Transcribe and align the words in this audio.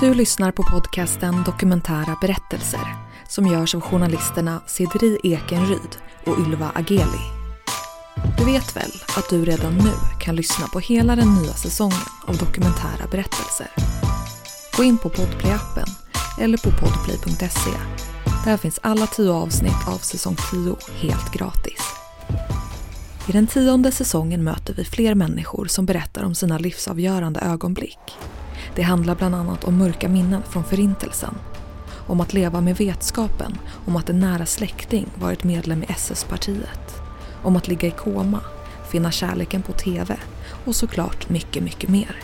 Du 0.00 0.14
lyssnar 0.14 0.52
på 0.52 0.62
podcasten 0.62 1.42
Dokumentära 1.44 2.16
berättelser 2.20 2.80
som 3.28 3.46
görs 3.46 3.74
av 3.74 3.80
journalisterna 3.80 4.62
Sidri 4.66 5.18
Ekenryd 5.22 5.96
och 6.26 6.38
Ylva 6.38 6.72
Ageli. 6.74 7.24
Du 8.38 8.44
vet 8.44 8.76
väl 8.76 8.90
att 9.16 9.30
du 9.30 9.44
redan 9.44 9.74
nu 9.74 9.92
kan 10.20 10.36
lyssna 10.36 10.66
på 10.66 10.78
hela 10.78 11.16
den 11.16 11.34
nya 11.34 11.52
säsongen 11.52 11.98
av 12.26 12.36
Dokumentära 12.36 13.06
berättelser? 13.10 13.66
Gå 14.76 14.84
in 14.84 14.98
på 14.98 15.08
Podplay-appen 15.08 15.88
eller 16.40 16.58
på 16.58 16.70
podplay.se. 16.70 17.70
Där 18.44 18.56
finns 18.56 18.80
alla 18.82 19.06
tio 19.06 19.32
avsnitt 19.32 19.88
av 19.88 19.98
säsong 19.98 20.36
10 20.50 20.76
helt 21.00 21.32
gratis. 21.32 21.80
I 23.28 23.32
den 23.32 23.46
tionde 23.46 23.92
säsongen 23.92 24.44
möter 24.44 24.74
vi 24.74 24.84
fler 24.84 25.14
människor 25.14 25.66
som 25.66 25.86
berättar 25.86 26.24
om 26.24 26.34
sina 26.34 26.58
livsavgörande 26.58 27.40
ögonblick. 27.40 28.18
Det 28.74 28.82
handlar 28.82 29.14
bland 29.14 29.34
annat 29.34 29.64
om 29.64 29.78
mörka 29.78 30.08
minnen 30.08 30.42
från 30.42 30.64
Förintelsen. 30.64 31.34
Om 32.06 32.20
att 32.20 32.32
leva 32.32 32.60
med 32.60 32.76
vetskapen 32.76 33.58
om 33.86 33.96
att 33.96 34.08
en 34.08 34.20
nära 34.20 34.46
släkting 34.46 35.06
varit 35.14 35.44
medlem 35.44 35.82
i 35.82 35.86
SS-partiet. 35.88 37.02
Om 37.42 37.56
att 37.56 37.68
ligga 37.68 37.88
i 37.88 37.90
koma, 37.90 38.40
finna 38.90 39.10
kärleken 39.10 39.62
på 39.62 39.72
TV 39.72 40.16
och 40.64 40.76
såklart 40.76 41.28
mycket, 41.28 41.62
mycket 41.62 41.90
mer. 41.90 42.16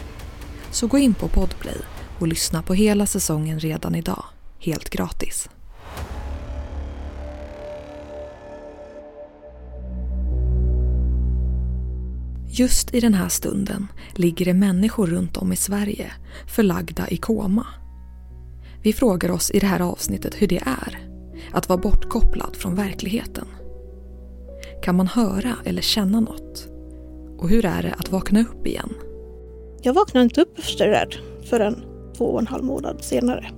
Så 0.70 0.86
gå 0.86 0.98
in 0.98 1.14
på 1.14 1.28
Podplay 1.28 1.78
och 2.18 2.28
lyssna 2.28 2.62
på 2.62 2.74
hela 2.74 3.06
säsongen 3.06 3.60
redan 3.60 3.94
idag, 3.94 4.24
helt 4.58 4.90
gratis. 4.90 5.48
Just 12.58 12.94
i 12.94 13.00
den 13.00 13.14
här 13.14 13.28
stunden 13.28 13.86
ligger 14.14 14.44
det 14.44 14.54
människor 14.54 15.06
runt 15.06 15.36
om 15.36 15.52
i 15.52 15.56
Sverige 15.56 16.12
förlagda 16.46 17.08
i 17.08 17.16
koma. 17.16 17.66
Vi 18.82 18.92
frågar 18.92 19.30
oss 19.30 19.50
i 19.50 19.58
det 19.58 19.66
här 19.66 19.80
avsnittet 19.80 20.34
hur 20.34 20.46
det 20.46 20.62
är 20.66 20.98
att 21.52 21.68
vara 21.68 21.78
bortkopplad 21.78 22.56
från 22.56 22.74
verkligheten. 22.74 23.46
Kan 24.82 24.96
man 24.96 25.06
höra 25.06 25.54
eller 25.64 25.82
känna 25.82 26.20
något? 26.20 26.68
Och 27.38 27.48
hur 27.48 27.64
är 27.64 27.82
det 27.82 27.94
att 27.98 28.12
vakna 28.12 28.40
upp 28.40 28.66
igen? 28.66 28.92
Jag 29.82 29.94
vaknade 29.94 30.24
inte 30.24 30.40
upp 30.40 30.58
efter 30.58 30.86
det 30.86 30.92
där 30.92 31.20
förrän 31.50 31.84
två 32.16 32.24
och 32.24 32.40
en 32.40 32.46
halv 32.46 32.64
månad 32.64 33.04
senare. 33.04 33.50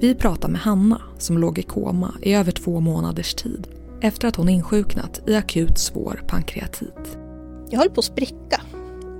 Vi 0.00 0.14
pratar 0.14 0.48
med 0.48 0.60
Hanna 0.60 1.02
som 1.18 1.38
låg 1.38 1.58
i 1.58 1.62
koma 1.62 2.14
i 2.22 2.34
över 2.34 2.52
två 2.52 2.80
månaders 2.80 3.34
tid 3.34 3.68
efter 4.00 4.28
att 4.28 4.36
hon 4.36 4.48
insjuknat 4.48 5.20
i 5.26 5.36
akut 5.36 5.78
svår 5.78 6.24
pankreatit. 6.28 7.18
Jag 7.70 7.78
höll 7.78 7.90
på 7.90 7.98
att 7.98 8.04
spricka. 8.04 8.60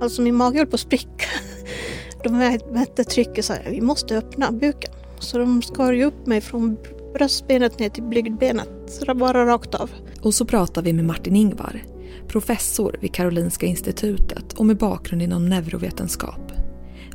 Alltså 0.01 0.21
min 0.21 0.35
mage 0.35 0.57
höll 0.57 0.67
på 0.67 0.75
att 0.75 0.79
spricka. 0.79 1.25
De 2.23 2.59
mätte 2.71 3.03
trycket 3.03 3.37
och 3.37 3.45
sa 3.45 3.53
vi 3.69 3.81
måste 3.81 4.17
öppna 4.17 4.51
buken. 4.51 4.91
Så 5.19 5.37
de 5.37 5.61
skar 5.61 5.93
ju 5.93 6.03
upp 6.03 6.27
mig 6.27 6.41
från 6.41 6.77
bröstbenet 7.13 7.79
ner 7.79 7.89
till 7.89 8.03
blygdbenet, 8.03 9.01
bara 9.15 9.45
rakt 9.45 9.75
av. 9.75 9.91
Och 10.21 10.33
så 10.33 10.45
pratar 10.45 10.81
vi 10.81 10.93
med 10.93 11.05
Martin 11.05 11.35
Ingvar, 11.35 11.83
professor 12.27 12.97
vid 13.01 13.13
Karolinska 13.13 13.65
institutet 13.65 14.53
och 14.53 14.65
med 14.65 14.77
bakgrund 14.77 15.21
inom 15.21 15.49
neurovetenskap. 15.49 16.51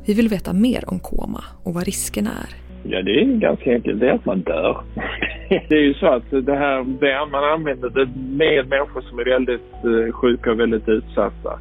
Vi 0.05 0.13
vill 0.13 0.29
veta 0.29 0.53
mer 0.53 0.89
om 0.89 0.99
koma 0.99 1.43
och 1.63 1.73
vad 1.73 1.83
riskerna 1.83 2.31
är. 2.31 2.66
Ja, 2.89 3.01
det 3.01 3.21
är 3.21 3.25
ganska 3.25 3.73
enkelt. 3.73 3.99
Det 3.99 4.09
är 4.09 4.13
att 4.13 4.25
man 4.25 4.41
dör. 4.41 4.81
Det 5.69 5.75
är 5.75 5.81
ju 5.81 5.93
så 5.93 6.07
att 6.07 6.29
det 6.29 6.55
här, 6.55 6.83
det 6.99 7.31
man 7.31 7.43
använder 7.43 7.89
det 7.89 8.05
med 8.15 8.67
människor 8.67 9.01
som 9.01 9.19
är 9.19 9.25
väldigt 9.25 9.73
eh, 9.83 10.13
sjuka 10.13 10.51
och 10.51 10.59
väldigt 10.59 10.89
utsatta. 10.89 11.59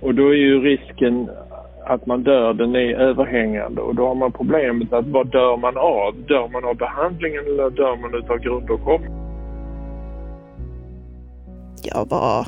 Och 0.00 0.14
då 0.14 0.28
är 0.28 0.34
ju 0.34 0.60
risken 0.60 1.28
att 1.86 2.06
man 2.06 2.22
dör, 2.22 2.54
den 2.54 2.76
är 2.76 2.94
överhängande 2.94 3.80
och 3.80 3.94
då 3.94 4.06
har 4.06 4.14
man 4.14 4.32
problemet 4.32 4.92
att 4.92 5.06
vad 5.06 5.26
dör 5.26 5.56
man 5.56 5.76
av? 5.76 6.14
Dör 6.28 6.48
man 6.48 6.64
av 6.64 6.76
behandlingen 6.76 7.44
eller 7.46 7.70
dör 7.70 7.96
man 7.96 8.14
utav 8.14 8.38
grundåkomma? 8.38 9.06
Jag 11.82 12.08
var 12.08 12.46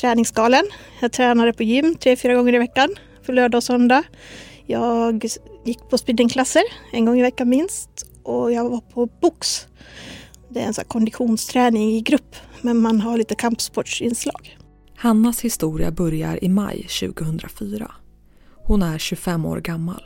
träningsgalen. 0.00 0.64
Jag 1.00 1.12
tränade 1.12 1.52
på 1.52 1.62
gym 1.62 1.94
tre, 1.94 2.16
fyra 2.16 2.34
gånger 2.34 2.54
i 2.54 2.58
veckan 2.58 2.88
för 3.22 3.32
lördag 3.32 3.58
och 3.58 3.62
söndag. 3.62 4.02
Jag 4.66 5.22
gick 5.64 5.88
på 5.88 5.98
spinningklasser 5.98 6.62
en 6.92 7.04
gång 7.04 7.18
i 7.18 7.22
veckan 7.22 7.48
minst 7.48 8.06
och 8.22 8.52
jag 8.52 8.70
var 8.70 8.80
på 8.80 9.06
box. 9.06 9.66
Det 10.48 10.60
är 10.60 10.66
en 10.66 10.74
sån 10.74 10.84
konditionsträning 10.84 11.90
i 11.90 12.00
grupp 12.00 12.36
men 12.60 12.76
man 12.76 13.00
har 13.00 13.18
lite 13.18 13.34
kampsportsinslag. 13.34 14.58
Hannas 14.96 15.40
historia 15.40 15.90
börjar 15.90 16.44
i 16.44 16.48
maj 16.48 16.86
2004. 17.00 17.92
Hon 18.64 18.82
är 18.82 18.98
25 18.98 19.46
år 19.46 19.60
gammal. 19.60 20.02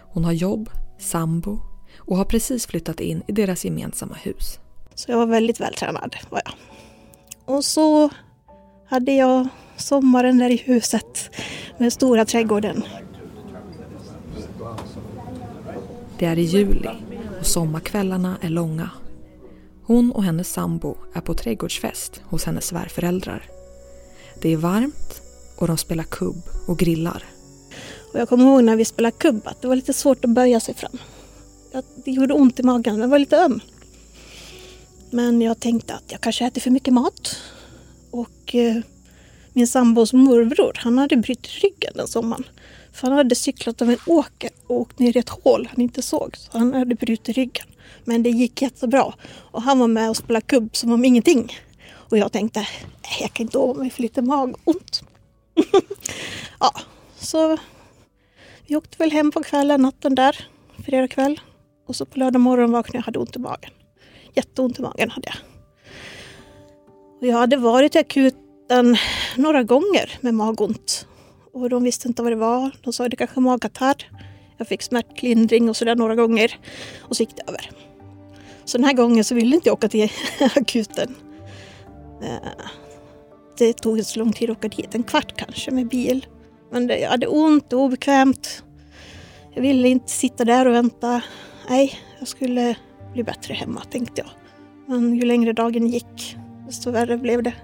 Hon 0.00 0.24
har 0.24 0.32
jobb, 0.32 0.70
sambo 0.98 1.60
och 1.96 2.16
har 2.16 2.24
precis 2.24 2.66
flyttat 2.66 3.00
in 3.00 3.22
i 3.26 3.32
deras 3.32 3.64
gemensamma 3.64 4.14
hus. 4.14 4.58
Så 4.94 5.10
jag 5.10 5.18
var 5.18 5.26
väldigt 5.26 5.60
vältränad. 5.60 6.16
Var 6.30 6.42
jag. 6.44 6.54
Och 7.56 7.64
så 7.64 8.10
hade 8.88 9.12
jag 9.12 9.48
sommaren 9.76 10.38
där 10.38 10.50
i 10.50 10.56
huset 10.56 11.30
med 11.78 11.92
stora 11.92 12.24
trädgården. 12.24 12.84
Det 16.20 16.26
är 16.26 16.38
i 16.38 16.42
juli 16.42 16.88
och 17.40 17.46
sommarkvällarna 17.46 18.38
är 18.40 18.48
långa. 18.48 18.90
Hon 19.82 20.12
och 20.12 20.24
hennes 20.24 20.52
sambo 20.52 20.96
är 21.12 21.20
på 21.20 21.34
trädgårdsfest 21.34 22.22
hos 22.24 22.44
hennes 22.44 22.66
svärföräldrar. 22.66 23.44
Det 24.42 24.52
är 24.52 24.56
varmt 24.56 25.22
och 25.56 25.66
de 25.66 25.78
spelar 25.78 26.04
kubb 26.04 26.42
och 26.66 26.78
grillar. 26.78 27.24
Och 28.12 28.20
jag 28.20 28.28
kommer 28.28 28.44
ihåg 28.44 28.64
när 28.64 28.76
vi 28.76 28.84
spelade 28.84 29.16
kubb 29.16 29.40
att 29.44 29.62
det 29.62 29.68
var 29.68 29.76
lite 29.76 29.92
svårt 29.92 30.24
att 30.24 30.30
böja 30.30 30.60
sig 30.60 30.74
fram. 30.74 30.98
Det 32.04 32.10
gjorde 32.10 32.34
ont 32.34 32.60
i 32.60 32.62
magen, 32.62 32.98
men 32.98 33.10
var 33.10 33.18
lite 33.18 33.36
öm. 33.36 33.60
Men 35.10 35.42
jag 35.42 35.60
tänkte 35.60 35.94
att 35.94 36.12
jag 36.12 36.20
kanske 36.20 36.46
äter 36.46 36.60
för 36.60 36.70
mycket 36.70 36.94
mat. 36.94 37.36
Och 38.10 38.54
eh, 38.54 38.76
min 39.52 39.66
sambos 39.66 40.12
morbror, 40.12 40.72
han 40.76 40.98
hade 40.98 41.16
brutit 41.16 41.62
ryggen 41.62 41.92
den 41.94 42.08
sommaren. 42.08 42.44
För 43.00 43.08
han 43.08 43.16
hade 43.16 43.34
cyklat 43.34 43.82
över 43.82 43.92
en 43.92 43.98
åker 44.06 44.50
och 44.66 44.80
åkt 44.80 44.98
ner 44.98 45.16
i 45.16 45.20
ett 45.20 45.28
hål 45.28 45.68
han 45.70 45.80
inte 45.80 46.02
såg. 46.02 46.36
Så 46.36 46.58
han 46.58 46.74
hade 46.74 46.94
brutit 46.94 47.36
ryggen. 47.36 47.66
Men 48.04 48.22
det 48.22 48.30
gick 48.30 48.62
jättebra. 48.62 49.14
Och 49.50 49.62
han 49.62 49.78
var 49.78 49.88
med 49.88 50.10
och 50.10 50.16
spelade 50.16 50.46
kubb 50.46 50.76
som 50.76 50.92
om 50.92 51.04
ingenting. 51.04 51.52
Och 51.92 52.18
jag 52.18 52.32
tänkte, 52.32 52.68
jag 53.20 53.32
kan 53.32 53.46
inte 53.46 53.58
ova 53.58 53.82
mig 53.82 53.90
för 53.90 54.02
lite 54.02 54.22
magont. 54.22 55.02
ja, 56.60 56.72
så 57.18 57.58
vi 58.66 58.76
åkte 58.76 58.96
väl 58.98 59.10
hem 59.10 59.30
på 59.30 59.42
kvällen, 59.42 59.82
natten 59.82 60.14
där, 60.14 60.48
fredag 60.84 61.08
kväll. 61.08 61.40
Och 61.88 61.96
så 61.96 62.04
på 62.04 62.18
lördag 62.18 62.40
morgon 62.40 62.72
vaknade 62.72 62.96
jag 62.96 63.02
och 63.02 63.04
hade 63.04 63.18
ont 63.18 63.36
i 63.36 63.38
magen. 63.38 63.70
Jätteont 64.34 64.78
i 64.78 64.82
magen 64.82 65.10
hade 65.10 65.28
jag. 65.28 65.36
Och 67.20 67.26
jag 67.26 67.38
hade 67.38 67.56
varit 67.56 67.94
i 67.94 67.98
akuten 67.98 68.96
några 69.36 69.62
gånger 69.62 70.18
med 70.20 70.34
magont. 70.34 71.06
Och 71.52 71.70
de 71.70 71.84
visste 71.84 72.08
inte 72.08 72.22
vad 72.22 72.32
det 72.32 72.36
var. 72.36 72.70
De 72.82 72.92
sa 72.92 73.04
att 73.04 73.10
det 73.10 73.16
kanske 73.16 73.40
är 73.40 73.42
magkatarr. 73.42 74.10
Jag 74.56 74.68
fick 74.68 74.82
smärtlindring 74.82 75.68
och 75.68 75.76
sådär 75.76 75.94
några 75.94 76.14
gånger. 76.14 76.58
Och 77.00 77.16
så 77.16 77.22
gick 77.22 77.36
det 77.36 77.42
över. 77.46 77.70
Så 78.64 78.78
den 78.78 78.84
här 78.84 78.92
gången 78.92 79.24
så 79.24 79.34
ville 79.34 79.56
inte 79.56 79.68
jag 79.68 79.74
åka 79.74 79.88
till 79.88 80.10
akuten. 80.56 81.14
Eh, 82.22 82.50
det 83.58 83.72
tog 83.72 83.98
inte 83.98 84.10
så 84.10 84.18
lång 84.18 84.32
tid 84.32 84.50
att 84.50 84.56
åka 84.56 84.68
dit, 84.68 84.94
en 84.94 85.02
kvart 85.02 85.36
kanske 85.36 85.70
med 85.70 85.88
bil. 85.88 86.26
Men 86.70 86.86
det, 86.86 86.98
jag 86.98 87.10
hade 87.10 87.26
ont 87.26 87.72
och 87.72 87.80
obekvämt. 87.80 88.64
Jag 89.54 89.62
ville 89.62 89.88
inte 89.88 90.10
sitta 90.10 90.44
där 90.44 90.66
och 90.66 90.74
vänta. 90.74 91.22
Nej, 91.68 91.98
jag 92.18 92.28
skulle 92.28 92.74
bli 93.12 93.24
bättre 93.24 93.54
hemma 93.54 93.80
tänkte 93.90 94.20
jag. 94.20 94.30
Men 94.86 95.14
ju 95.14 95.24
längre 95.24 95.52
dagen 95.52 95.86
gick, 95.86 96.36
desto 96.66 96.90
värre 96.90 97.16
blev 97.18 97.42
det. 97.42 97.54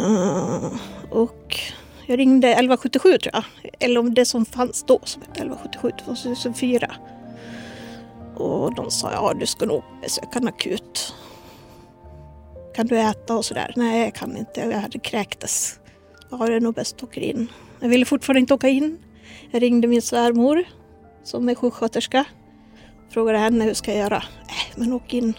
Eh, 0.00 0.72
och 1.10 1.60
jag 2.06 2.18
ringde 2.18 2.48
1177 2.48 3.18
tror 3.18 3.34
jag. 3.34 3.44
Eller 3.78 4.00
om 4.00 4.14
det 4.14 4.24
som 4.24 4.44
fanns 4.44 4.84
då 4.84 5.00
som 5.04 5.22
hette 5.22 5.40
1177 5.40 5.90
2004. 6.04 6.94
Och 8.36 8.74
de 8.74 8.90
sa 8.90 9.12
ja 9.12 9.34
du 9.34 9.46
ska 9.46 9.66
nog 9.66 9.82
besöka 10.02 10.38
en 10.38 10.48
akut. 10.48 11.14
Kan 12.74 12.86
du 12.86 12.98
äta 12.98 13.36
och 13.36 13.44
sådär? 13.44 13.72
Nej 13.76 14.00
jag 14.04 14.14
kan 14.14 14.36
inte, 14.36 14.60
jag 14.60 14.80
hade 14.80 14.98
kräktes. 14.98 15.78
Ja 16.30 16.36
det 16.36 16.54
är 16.54 16.60
nog 16.60 16.74
bäst 16.74 16.96
att 16.96 17.02
åka 17.02 17.20
in. 17.20 17.48
Jag 17.80 17.88
ville 17.88 18.04
fortfarande 18.04 18.40
inte 18.40 18.54
åka 18.54 18.68
in. 18.68 18.98
Jag 19.50 19.62
ringde 19.62 19.88
min 19.88 20.02
svärmor 20.02 20.64
som 21.24 21.48
är 21.48 21.54
sjuksköterska. 21.54 22.24
Frågade 23.10 23.38
henne 23.38 23.64
hur 23.64 23.74
ska 23.74 23.90
jag 23.90 24.00
göra? 24.00 24.16
Äh, 24.48 24.78
men 24.78 24.92
åk 24.92 25.14
in. 25.14 25.34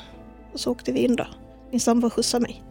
Och 0.53 0.59
så 0.59 0.71
åkte 0.71 0.91
vi 0.91 0.99
in 0.99 1.15
då. 1.15 1.27
Min 1.71 1.79
sambo 1.79 2.09
skjutsade 2.09 2.41
mig. 2.41 2.63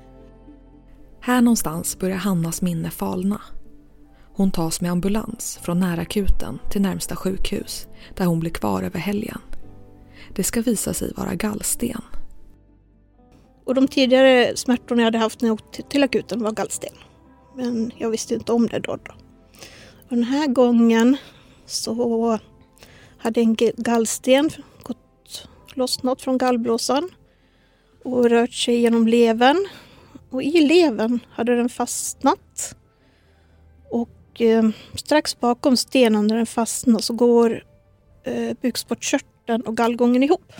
Här 1.22 1.42
någonstans 1.42 1.98
börjar 1.98 2.16
Hannas 2.16 2.62
minne 2.62 2.90
falna. 2.90 3.40
Hon 4.34 4.50
tas 4.50 4.80
med 4.80 4.90
ambulans 4.90 5.58
från 5.62 5.80
närakuten 5.80 6.58
till 6.70 6.82
närmsta 6.82 7.16
sjukhus 7.16 7.86
där 8.16 8.24
hon 8.24 8.40
blir 8.40 8.50
kvar 8.50 8.82
över 8.82 8.98
helgen. 8.98 9.40
Det 10.34 10.44
ska 10.44 10.60
visa 10.62 10.94
sig 10.94 11.12
vara 11.16 11.34
gallsten. 11.34 12.02
Och 13.64 13.74
de 13.74 13.88
tidigare 13.88 14.56
smärtorna 14.56 15.02
jag 15.02 15.06
hade 15.06 15.18
haft 15.18 15.40
när 15.40 15.48
jag 15.48 15.54
åkte 15.54 15.82
till 15.82 16.02
akuten 16.02 16.42
var 16.42 16.52
gallsten. 16.52 16.94
Men 17.56 17.92
jag 17.96 18.10
visste 18.10 18.34
inte 18.34 18.52
om 18.52 18.66
det 18.66 18.78
då. 18.78 18.96
då. 18.96 19.12
Och 20.08 20.16
den 20.16 20.24
här 20.24 20.46
gången 20.46 21.16
så 21.66 22.38
hade 23.18 23.40
en 23.40 23.56
gallsten 23.76 24.50
gått 24.82 25.48
lossnat 25.74 26.22
från 26.22 26.38
gallblåsan 26.38 27.08
och 28.04 28.30
rört 28.30 28.52
sig 28.52 28.80
genom 28.80 29.08
levern. 29.08 29.68
Och 30.30 30.42
i 30.42 30.60
levern 30.60 31.20
hade 31.30 31.56
den 31.56 31.68
fastnat. 31.68 32.76
Och 33.90 34.40
eh, 34.40 34.68
strax 34.94 35.40
bakom 35.40 35.76
stenen 35.76 36.28
där 36.28 36.36
den 36.36 36.46
fastnade 36.46 37.02
så 37.02 37.14
går 37.14 37.64
eh, 38.24 38.56
bukspottkörteln 38.62 39.62
och 39.62 39.76
gallgången 39.76 40.22
ihop. 40.22 40.52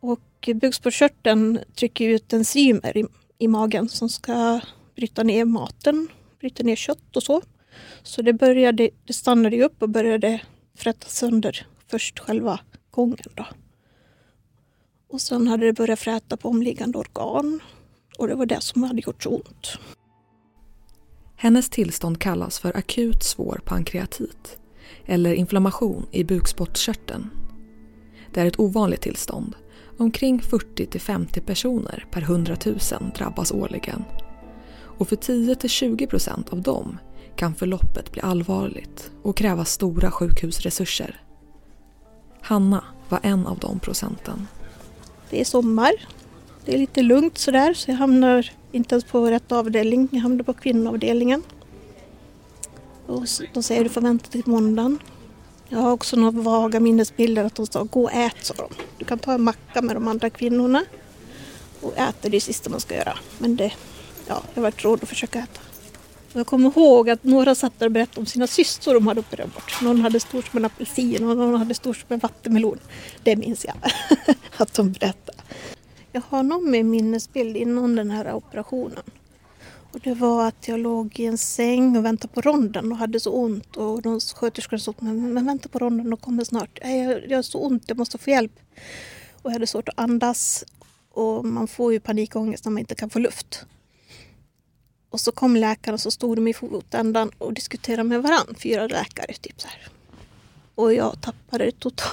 Och 0.00 0.48
bukspottkörteln 0.54 1.58
trycker 1.74 2.08
ut 2.08 2.32
enzymer 2.32 2.96
i, 2.96 3.04
i 3.38 3.48
magen 3.48 3.88
som 3.88 4.08
ska 4.08 4.60
bryta 4.96 5.22
ner 5.22 5.44
maten, 5.44 6.08
bryta 6.40 6.62
ner 6.62 6.76
kött 6.76 7.16
och 7.16 7.22
så. 7.22 7.42
Så 8.02 8.22
det, 8.22 8.32
började, 8.32 8.90
det 9.04 9.12
stannade 9.12 9.64
upp 9.64 9.82
och 9.82 9.88
började 9.88 10.40
fräta 10.74 11.08
sönder 11.08 11.66
först 11.86 12.18
själva 12.18 12.60
gången. 12.90 13.18
Då. 13.34 13.46
Och 15.08 15.20
sen 15.20 15.48
hade 15.48 15.66
det 15.66 15.72
börjat 15.72 15.98
fräta 15.98 16.36
på 16.36 16.48
omliggande 16.48 16.98
organ 16.98 17.60
och 18.18 18.28
det 18.28 18.34
var 18.34 18.46
det 18.46 18.60
som 18.60 18.82
hade 18.82 19.00
gjort 19.00 19.22
så 19.22 19.30
ont. 19.30 19.78
Hennes 21.36 21.68
tillstånd 21.70 22.20
kallas 22.20 22.58
för 22.58 22.76
akut 22.76 23.22
svår 23.22 23.60
pankreatit 23.64 24.58
eller 25.06 25.34
inflammation 25.34 26.06
i 26.10 26.24
bukspottkörteln. 26.24 27.30
Det 28.32 28.40
är 28.40 28.46
ett 28.46 28.60
ovanligt 28.60 29.00
tillstånd. 29.00 29.54
Omkring 29.98 30.40
40 30.40 30.98
50 30.98 31.40
personer 31.40 32.06
per 32.10 32.22
100 32.22 32.56
000 32.66 32.78
drabbas 33.16 33.52
årligen. 33.52 34.04
Och 34.70 35.08
för 35.08 35.16
10-20% 35.16 36.52
av 36.52 36.62
dem 36.62 36.98
kan 37.36 37.54
förloppet 37.54 38.12
bli 38.12 38.20
allvarligt 38.20 39.10
och 39.22 39.36
kräva 39.36 39.64
stora 39.64 40.10
sjukhusresurser. 40.10 41.22
Hanna 42.40 42.84
var 43.08 43.20
en 43.22 43.46
av 43.46 43.58
de 43.58 43.78
procenten. 43.78 44.46
Det 45.30 45.40
är 45.40 45.44
sommar. 45.44 45.92
Det 46.68 46.74
är 46.74 46.78
lite 46.78 47.02
lugnt 47.02 47.38
sådär 47.38 47.74
så 47.74 47.90
jag 47.90 47.96
hamnar 47.96 48.50
inte 48.72 48.94
ens 48.94 49.04
på 49.04 49.30
rätt 49.30 49.52
avdelning. 49.52 50.08
Jag 50.12 50.20
hamnar 50.20 50.44
på 50.44 50.52
kvinnoavdelningen. 50.52 51.42
Och 53.06 53.24
de 53.54 53.62
säger 53.62 53.84
du 53.84 53.90
får 53.90 54.00
vänta 54.00 54.28
till 54.30 54.42
måndagen. 54.46 54.98
Jag 55.68 55.78
har 55.78 55.92
också 55.92 56.16
några 56.16 56.40
vaga 56.40 56.80
minnesbilder 56.80 57.44
att 57.44 57.54
de 57.54 57.66
sa 57.66 57.82
gå 57.82 58.04
och 58.04 58.12
ät 58.12 58.36
sa 58.44 58.54
de. 58.54 58.68
Du 58.98 59.04
kan 59.04 59.18
ta 59.18 59.32
en 59.32 59.42
macka 59.42 59.82
med 59.82 59.96
de 59.96 60.08
andra 60.08 60.30
kvinnorna 60.30 60.84
och 61.80 61.98
äta 61.98 62.14
det 62.20 62.28
är 62.28 62.30
det 62.30 62.40
sista 62.40 62.70
man 62.70 62.80
ska 62.80 62.94
göra. 62.94 63.18
Men 63.38 63.56
det, 63.56 63.72
ja, 64.26 64.42
jag 64.54 64.62
har 64.62 64.62
varit 64.62 64.84
råd 64.84 65.02
att 65.02 65.08
försöka 65.08 65.38
äta. 65.38 65.60
Jag 66.32 66.46
kommer 66.46 66.68
ihåg 66.68 67.10
att 67.10 67.24
några 67.24 67.54
satt 67.54 67.78
där 67.78 67.86
och 67.86 67.92
berättade 67.92 68.20
om 68.20 68.26
sina 68.26 68.46
systrar 68.46 68.94
de 68.94 69.06
hade 69.06 69.20
opererat 69.20 69.54
bort. 69.54 69.82
Någon 69.82 70.00
hade 70.00 70.20
stor 70.20 70.42
som 70.42 70.56
en 70.58 70.64
apelsin 70.64 71.28
och 71.28 71.36
någon 71.36 71.58
hade 71.58 71.74
stor 71.74 71.94
som 71.94 72.06
en 72.08 72.18
vattenmelon. 72.18 72.78
Det 73.22 73.36
minns 73.36 73.64
jag 73.64 73.76
att 74.56 74.74
de 74.74 74.92
berättade. 74.92 75.38
Jag 76.18 76.22
har 76.36 76.42
någon 76.42 76.70
med 76.70 76.84
minnesbild 76.84 77.56
innan 77.56 77.96
den 77.96 78.10
här 78.10 78.34
operationen. 78.34 79.02
Och 79.92 80.00
det 80.00 80.14
var 80.14 80.48
att 80.48 80.68
jag 80.68 80.80
låg 80.80 81.20
i 81.20 81.24
en 81.24 81.38
säng 81.38 81.96
och 81.96 82.04
väntade 82.04 82.34
på 82.34 82.40
ronden 82.40 82.92
och 82.92 82.98
hade 82.98 83.20
så 83.20 83.32
ont. 83.32 83.76
Och 83.76 84.02
de 84.02 84.20
sköterskorna 84.20 84.80
sa 84.80 84.94
men, 84.98 85.32
men 85.32 85.46
vänta 85.46 85.68
på 85.68 85.78
ronden, 85.78 86.10
de 86.10 86.16
kommer 86.16 86.44
snart. 86.44 86.78
Jag, 86.82 87.30
jag 87.30 87.38
har 87.38 87.42
så 87.42 87.58
ont, 87.58 87.84
jag 87.86 87.98
måste 87.98 88.18
få 88.18 88.30
hjälp. 88.30 88.52
Och 89.42 89.50
jag 89.50 89.52
hade 89.52 89.66
svårt 89.66 89.88
att 89.88 89.98
andas. 89.98 90.64
Och 91.10 91.44
man 91.44 91.68
får 91.68 91.92
ju 91.92 92.00
panikångest 92.00 92.64
när 92.64 92.72
man 92.72 92.78
inte 92.78 92.94
kan 92.94 93.10
få 93.10 93.18
luft. 93.18 93.66
Och 95.10 95.20
så 95.20 95.32
kom 95.32 95.56
läkaren 95.56 95.94
och 95.94 96.00
så 96.00 96.10
stod 96.10 96.36
de 96.36 96.48
i 96.48 96.54
fotändan 96.54 97.30
och 97.38 97.52
diskuterade 97.52 98.04
med 98.04 98.22
varandra, 98.22 98.54
fyra 98.62 98.86
läkare. 98.86 99.32
Typ 99.32 99.60
så 99.60 99.68
här. 99.68 99.97
Och 100.78 100.94
jag 100.94 101.20
tappade 101.20 101.64
det 101.64 101.80
totalt. 101.80 102.12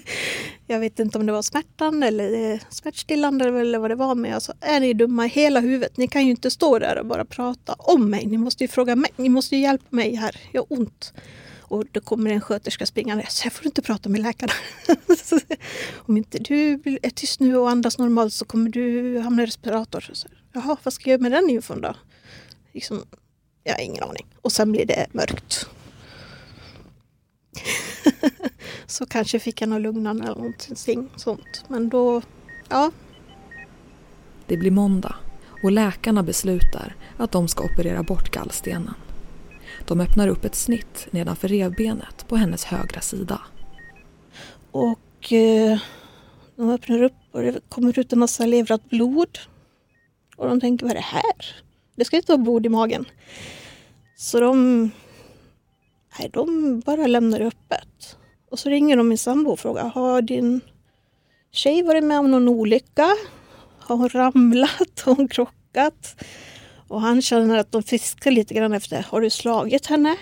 jag 0.66 0.80
vet 0.80 0.98
inte 0.98 1.18
om 1.18 1.26
det 1.26 1.32
var 1.32 1.42
smärtan 1.42 2.02
eller 2.02 2.52
eh, 2.52 2.60
smärtstillande 2.70 3.44
eller 3.44 3.78
vad 3.78 3.90
det 3.90 3.94
var. 3.94 4.14
Men 4.14 4.30
jag 4.30 4.42
sa, 4.42 4.52
är 4.60 4.80
ni 4.80 4.92
dumma 4.92 5.26
i 5.26 5.28
hela 5.28 5.60
huvudet? 5.60 5.96
Ni 5.96 6.08
kan 6.08 6.24
ju 6.24 6.30
inte 6.30 6.50
stå 6.50 6.78
där 6.78 6.98
och 6.98 7.06
bara 7.06 7.24
prata 7.24 7.72
om 7.72 8.10
mig. 8.10 8.26
Ni 8.26 8.38
måste 8.38 8.64
ju 8.64 8.68
fråga 8.68 8.96
mig. 8.96 9.10
Ni 9.16 9.28
måste 9.28 9.56
ju 9.56 9.62
hjälpa 9.62 9.86
mig 9.90 10.14
här. 10.14 10.36
Jag 10.52 10.60
har 10.60 10.78
ont. 10.78 11.12
Och 11.60 11.84
då 11.92 12.00
kommer 12.00 12.30
en 12.30 12.40
sköterska 12.40 12.86
springande. 12.86 13.26
Så 13.28 13.46
jag 13.46 13.52
får 13.52 13.62
du 13.62 13.68
inte 13.68 13.82
prata 13.82 14.08
med 14.08 14.20
läkarna. 14.20 14.52
om 15.96 16.16
inte 16.16 16.38
du 16.38 16.72
är 17.02 17.10
tyst 17.10 17.40
nu 17.40 17.56
och 17.56 17.70
andas 17.70 17.98
normalt 17.98 18.32
så 18.32 18.44
kommer 18.44 18.70
du 18.70 19.18
hamna 19.18 19.42
i 19.42 19.46
respirator. 19.46 20.10
Så, 20.12 20.28
Jaha, 20.52 20.76
vad 20.82 20.94
ska 20.94 21.10
jag 21.10 21.20
göra 21.20 21.22
med 21.22 21.32
den 21.32 21.50
infon 21.50 21.80
då? 21.80 21.94
Liksom, 22.72 23.04
jag 23.64 23.72
har 23.72 23.80
ingen 23.80 24.02
aning. 24.02 24.26
Och 24.42 24.52
sen 24.52 24.72
blir 24.72 24.86
det 24.86 25.06
mörkt. 25.12 25.66
så 28.86 29.06
kanske 29.06 29.38
fick 29.38 29.62
jag 29.62 29.68
något 29.68 29.82
lugnande 29.82 30.24
eller 30.24 30.34
någonting 30.34 31.08
sånt. 31.16 31.64
Men 31.68 31.88
då, 31.88 32.22
ja. 32.68 32.90
Det 34.46 34.56
blir 34.56 34.70
måndag 34.70 35.14
och 35.62 35.72
läkarna 35.72 36.22
beslutar 36.22 36.94
att 37.16 37.32
de 37.32 37.48
ska 37.48 37.64
operera 37.64 38.02
bort 38.02 38.30
gallstenen. 38.30 38.94
De 39.86 40.00
öppnar 40.00 40.28
upp 40.28 40.44
ett 40.44 40.54
snitt 40.54 41.06
nedanför 41.10 41.48
revbenet 41.48 42.28
på 42.28 42.36
hennes 42.36 42.64
högra 42.64 43.00
sida. 43.00 43.40
Och 44.70 45.32
eh, 45.32 45.78
de 46.56 46.70
öppnar 46.70 47.02
upp 47.02 47.12
och 47.32 47.42
det 47.42 47.60
kommer 47.68 47.98
ut 47.98 48.12
en 48.12 48.18
massa 48.18 48.46
levrat 48.46 48.90
blod. 48.90 49.38
Och 50.36 50.48
de 50.48 50.60
tänker, 50.60 50.86
vad 50.86 50.90
är 50.90 50.94
det 50.94 51.00
här? 51.00 51.62
Det 51.96 52.04
ska 52.04 52.16
inte 52.16 52.32
vara 52.32 52.42
blod 52.42 52.66
i 52.66 52.68
magen. 52.68 53.04
Så 54.16 54.40
de, 54.40 54.90
nej, 56.18 56.30
de 56.32 56.80
bara 56.80 57.06
lämnar 57.06 57.38
det 57.38 57.46
öppet. 57.46 58.16
Och 58.50 58.58
så 58.58 58.68
ringer 58.68 58.96
de 58.96 59.08
min 59.08 59.18
sambo 59.18 59.50
och 59.50 59.60
frågar, 59.60 59.88
har 59.88 60.22
din 60.22 60.60
tjej 61.52 61.82
varit 61.82 62.04
med 62.04 62.18
om 62.18 62.30
någon 62.30 62.48
olycka? 62.48 63.08
Har 63.78 63.96
hon 63.96 64.08
ramlat? 64.08 65.00
Har 65.04 65.14
hon 65.14 65.28
krockat? 65.28 66.24
Och 66.88 67.00
han 67.00 67.22
känner 67.22 67.58
att 67.58 67.72
de 67.72 67.82
fiskar 67.82 68.30
lite 68.30 68.54
grann 68.54 68.72
efter, 68.72 69.02
har 69.02 69.20
du 69.20 69.30
slagit 69.30 69.86
henne? 69.86 70.16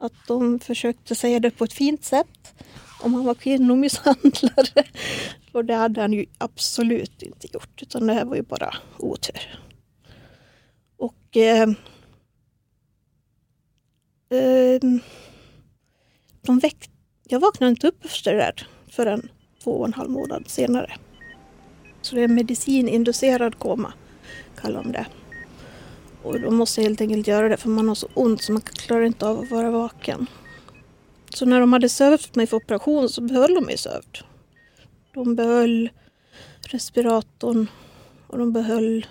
Att 0.00 0.26
de 0.26 0.58
försökte 0.58 1.14
säga 1.14 1.40
det 1.40 1.50
på 1.50 1.64
ett 1.64 1.72
fint 1.72 2.04
sätt. 2.04 2.54
Om 3.00 3.14
han 3.14 3.24
var 3.24 3.34
kvinnomisshandlare. 3.34 4.84
Och 5.52 5.64
det 5.64 5.74
hade 5.74 6.00
han 6.00 6.12
ju 6.12 6.26
absolut 6.38 7.22
inte 7.22 7.48
gjort, 7.52 7.82
utan 7.82 8.06
det 8.06 8.12
här 8.12 8.24
var 8.24 8.36
ju 8.36 8.42
bara 8.42 8.74
otur. 8.98 9.60
Och 10.96 11.36
eh, 11.36 11.68
eh, 14.30 14.80
de 16.42 16.58
väck, 16.58 16.90
jag 17.24 17.40
vaknade 17.40 17.70
inte 17.70 17.88
upp 17.88 18.04
efter 18.04 18.32
det 18.32 18.38
där 18.38 18.68
förrän 18.90 19.28
två 19.64 19.70
och 19.70 19.86
en 19.86 19.94
halv 19.94 20.10
månad 20.10 20.48
senare. 20.48 20.92
Så 22.02 22.16
det 22.16 22.22
är 22.22 22.28
medicininducerad 22.28 23.58
koma, 23.58 23.92
kallar 24.56 24.82
de 24.82 24.92
det. 24.92 25.06
Och 26.22 26.40
de 26.40 26.56
måste 26.56 26.82
helt 26.82 27.00
enkelt 27.00 27.26
göra 27.26 27.48
det 27.48 27.56
för 27.56 27.68
man 27.68 27.88
har 27.88 27.94
så 27.94 28.08
ont 28.14 28.42
så 28.42 28.52
man 28.52 28.62
klarar 28.62 29.02
inte 29.02 29.26
av 29.26 29.40
att 29.40 29.50
vara 29.50 29.70
vaken. 29.70 30.26
Så 31.34 31.46
när 31.46 31.60
de 31.60 31.72
hade 31.72 31.88
sövt 31.88 32.34
mig 32.34 32.46
för 32.46 32.56
operation 32.56 33.08
så 33.08 33.20
behöll 33.20 33.54
de 33.54 33.64
mig 33.64 33.78
sövd. 33.78 34.18
De 35.14 35.34
behöll 35.34 35.90
respiratorn 36.60 37.66
och 38.26 38.38
de 38.38 38.52
behöll 38.52 39.06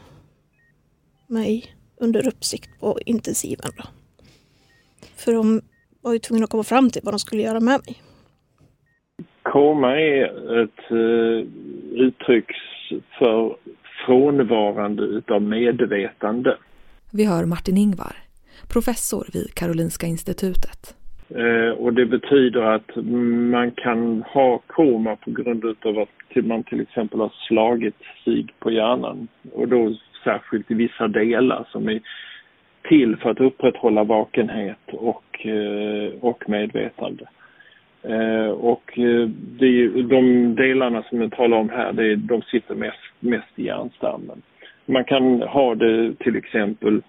mig 1.28 1.76
under 1.98 2.28
uppsikt 2.28 2.80
på 2.80 3.00
intensiven. 3.06 3.72
Då. 3.78 3.84
För 5.16 5.34
de 5.34 5.62
var 6.02 6.14
ju 6.14 6.20
tvungna 6.20 6.44
att 6.44 6.50
komma 6.50 6.64
fram 6.64 6.90
till 6.90 7.02
vad 7.06 7.14
de 7.14 7.20
skulle 7.20 7.42
göra 7.42 7.60
med 7.60 7.82
mig. 7.88 8.02
Koma 9.44 10.00
är 10.00 10.64
ett 10.64 10.92
uh, 10.92 11.46
uttryck 11.92 12.52
för 13.20 13.56
frånvarande 14.06 15.04
utav 15.04 15.42
medvetande. 15.42 16.58
Vi 17.12 17.26
hör 17.26 17.46
Martin 17.46 17.78
Ingvar, 17.78 18.16
professor 18.74 19.28
vid 19.34 19.54
Karolinska 19.54 20.08
institutet. 20.08 20.96
Eh, 21.30 21.70
och 21.70 21.94
det 21.94 22.06
betyder 22.06 22.62
att 22.62 22.96
man 23.52 23.72
kan 23.72 24.22
ha 24.22 24.62
koma 24.68 25.16
på 25.16 25.32
grund 25.32 25.66
av 25.66 26.00
att 26.00 26.46
man 26.46 26.64
till 26.64 26.82
exempel 26.82 27.20
har 27.20 27.34
slagit 27.48 27.96
sig 28.24 28.48
på 28.60 28.72
hjärnan. 28.72 29.28
Och 29.54 29.68
då 29.68 29.96
särskilt 30.24 30.72
i 30.72 30.74
vissa 30.74 31.08
delar 31.08 31.68
som 31.72 31.90
är 31.90 32.02
till 32.88 33.18
för 33.18 33.30
att 33.30 33.40
upprätthålla 33.40 34.04
vakenhet 34.04 34.78
och, 34.92 35.46
eh, 35.46 36.14
och 36.22 36.50
medvetande. 36.50 37.26
Eh, 38.04 38.50
och 38.50 39.00
eh, 39.00 39.28
det, 39.60 39.88
de 39.88 40.56
delarna 40.56 41.04
som 41.04 41.22
jag 41.22 41.32
talar 41.32 41.58
om 41.58 41.70
här, 41.70 41.94
det, 41.94 42.16
de 42.16 42.42
sitter 42.42 42.76
mest, 42.76 43.00
mest 43.20 43.60
i 43.60 43.66
hjärnstammen. 43.66 44.42
Man 44.86 45.04
kan 45.04 45.42
ha 45.42 45.76
det 45.76 46.14
till 46.20 46.36
exempel 46.36 47.02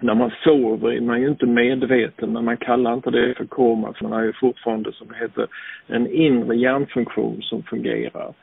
när 0.00 0.14
man 0.14 0.32
sover 0.44 0.92
är 0.92 1.00
man 1.00 1.20
ju 1.20 1.28
inte 1.28 1.46
medveten, 1.46 2.32
men 2.32 2.44
man 2.44 2.56
kallar 2.56 2.94
inte 2.94 3.10
det 3.10 3.34
för 3.34 3.44
koma, 3.44 3.92
för 3.92 4.04
man 4.04 4.12
har 4.12 4.24
ju 4.24 4.32
fortfarande 4.32 4.92
som 4.92 5.08
det 5.08 5.16
heter 5.16 5.46
en 5.86 6.06
inre 6.06 6.56
hjärnfunktion 6.56 7.42
som 7.42 7.62
fungerar 7.62 8.34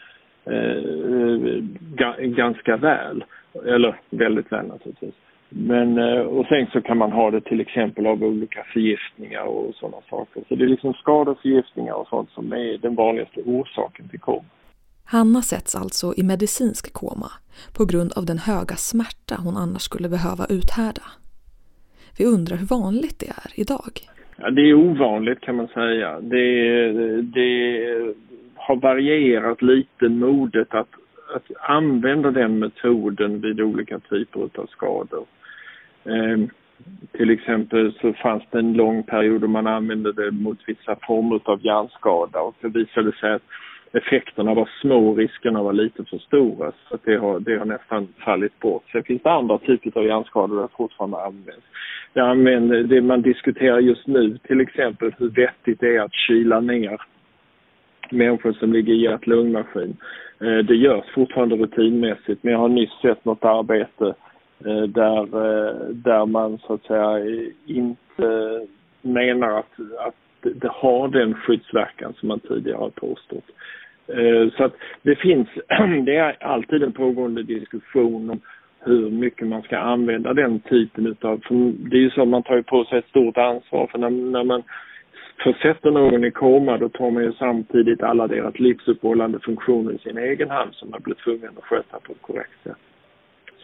eh, 0.46 1.64
ganska 2.20 2.78
väl, 2.78 3.24
eller 3.66 3.96
väldigt 4.10 4.52
väl 4.52 4.68
naturligtvis. 4.68 5.16
Men, 5.50 5.98
eh, 5.98 6.20
och 6.20 6.46
sen 6.46 6.68
så 6.72 6.82
kan 6.82 6.98
man 6.98 7.12
ha 7.12 7.32
det 7.32 7.42
till 7.42 7.62
exempel 7.62 8.08
av 8.08 8.24
olika 8.24 8.64
förgiftningar 8.74 9.44
och 9.44 9.76
sådana 9.76 9.98
saker. 10.10 10.44
Så 10.50 10.56
det 10.56 10.64
är 10.64 10.70
liksom 10.70 10.94
skadeförgiftningar 10.94 11.94
och 11.94 12.08
sånt 12.08 12.30
som 12.30 12.52
är 12.54 12.78
den 12.78 12.96
vanligaste 12.96 13.42
orsaken 13.46 14.10
till 14.10 14.20
koma. 14.20 14.46
Hanna 15.06 15.42
sätts 15.42 15.76
alltså 15.76 16.14
i 16.18 16.24
medicinsk 16.24 16.94
koma 16.94 17.32
på 17.78 17.86
grund 17.86 18.14
av 18.14 18.26
den 18.26 18.38
höga 18.38 18.76
smärta 18.76 19.36
hon 19.44 19.58
annars 19.58 19.82
skulle 19.82 20.10
behöva 20.10 20.46
uthärda. 20.50 21.06
Vi 22.18 22.26
undrar 22.26 22.58
hur 22.58 22.66
vanligt 22.66 23.20
det 23.20 23.30
är 23.30 23.62
idag. 23.62 23.94
Ja, 24.38 24.50
det 24.50 24.62
är 24.62 24.74
ovanligt 24.74 25.40
kan 25.42 25.56
man 25.56 25.68
säga. 25.68 26.20
Det, 26.22 26.92
det 27.22 27.54
har 28.56 28.76
varierat 28.76 29.62
lite 29.62 30.10
modet 30.10 30.74
att, 30.74 30.90
att 31.36 31.70
använda 31.70 32.32
den 32.32 32.60
metoden 32.60 33.42
vid 33.42 33.62
olika 33.62 34.00
typer 34.00 34.40
av 34.42 34.66
skador. 34.66 35.26
Eh, 36.08 36.48
till 37.12 37.30
exempel 37.30 37.94
så 38.02 38.14
fanns 38.14 38.44
det 38.52 38.60
en 38.60 38.74
lång 38.74 39.04
period 39.04 39.42
då 39.42 39.48
man 39.48 39.68
använde 39.68 40.14
det 40.14 40.32
mot 40.32 40.60
vissa 40.68 40.96
former 41.08 41.42
av 41.44 41.66
hjärnskada 41.66 42.40
och 42.42 42.56
det 42.62 42.68
visade 42.68 43.12
sig 43.12 43.34
att 43.34 43.44
effekterna 43.92 44.54
var 44.54 44.70
små 44.82 45.10
och 45.10 45.18
riskerna 45.18 45.64
var 45.64 45.74
lite 45.74 46.06
för 46.06 46.18
stora. 46.18 46.72
Så 46.90 46.98
det 47.04 47.18
har, 47.18 47.40
det 47.40 47.58
har 47.58 47.66
nästan 47.66 48.08
fallit 48.26 48.60
bort. 48.60 48.84
Sen 48.92 49.04
finns 49.04 49.24
det 49.24 49.32
andra 49.32 49.58
typer 49.58 50.00
av 50.00 50.06
hjärnskador 50.06 50.60
där 50.60 50.70
fortfarande 50.78 51.18
används. 51.18 51.66
Det, 52.14 52.22
använder, 52.22 52.84
det 52.84 53.02
man 53.02 53.22
diskuterar 53.22 53.80
just 53.80 54.08
nu 54.08 54.38
till 54.38 54.62
exempel 54.62 55.16
hur 55.18 55.30
vettigt 55.30 55.80
det 55.80 55.96
är 55.96 56.02
att 56.02 56.14
kyla 56.14 56.60
ner 56.60 57.02
människor 58.12 58.54
som 58.54 58.74
ligger 58.74 58.94
i 58.94 59.02
hjärt-lungmaskin. 59.02 59.98
Ehm, 60.40 60.66
det 60.66 60.76
görs 60.76 61.06
fortfarande 61.14 61.56
rutinmässigt 61.56 62.44
men 62.44 62.54
jag 62.54 62.60
har 62.60 62.70
nyss 62.70 63.02
sett 63.02 63.26
något 63.26 63.46
arbete 63.46 64.14
Eh, 64.66 64.84
där, 64.84 65.22
eh, 65.22 65.90
där 65.90 66.26
man 66.26 66.58
så 66.58 66.74
att 66.74 66.84
säga 66.84 67.20
inte 67.66 68.62
menar 69.02 69.60
att, 69.60 69.80
att 70.08 70.16
det 70.42 70.72
har 70.72 71.08
den 71.08 71.34
skyddsverkan 71.34 72.14
som 72.14 72.28
man 72.28 72.40
tidigare 72.40 72.78
har 72.78 72.90
påstått. 72.90 73.46
Eh, 74.08 74.52
så 74.58 74.64
att 74.64 74.74
det 75.02 75.16
finns, 75.16 75.48
det 76.06 76.16
är 76.16 76.44
alltid 76.44 76.84
en 76.84 76.94
pågående 76.94 77.44
diskussion 77.44 78.30
om 78.30 78.40
hur 78.80 79.10
mycket 79.10 79.48
man 79.48 79.62
ska 79.62 79.78
använda 79.78 80.34
den 80.34 80.60
typen 80.60 81.08
utav, 81.08 81.42
det 81.90 81.98
är 81.98 82.02
ju 82.02 82.10
så 82.10 82.22
att 82.22 82.28
man 82.28 82.44
tar 82.44 82.56
ju 82.56 82.64
på 82.64 82.86
sig 82.86 83.00
ett 83.00 83.08
stort 83.08 83.38
ansvar 83.38 83.88
för 83.88 83.98
när, 83.98 84.10
när 84.10 84.44
man 84.44 84.64
försätter 85.44 85.92
någon 85.92 86.24
i 86.24 86.32
koma 86.32 86.78
då 86.78 86.90
tar 86.90 87.12
man 87.12 87.24
ju 87.24 87.34
samtidigt 87.34 88.04
alla 88.04 88.28
deras 88.28 88.60
livsuppehållande 88.60 89.40
funktioner 89.40 89.94
i 89.94 89.98
sin 89.98 90.18
egen 90.18 90.50
hand 90.50 90.74
som 90.74 90.90
man 90.90 91.02
blir 91.02 91.16
tvungen 91.16 91.50
att 91.58 91.64
sköta 91.64 92.00
på 92.00 92.12
ett 92.12 92.22
korrekt 92.22 92.64
sätt. 92.64 92.78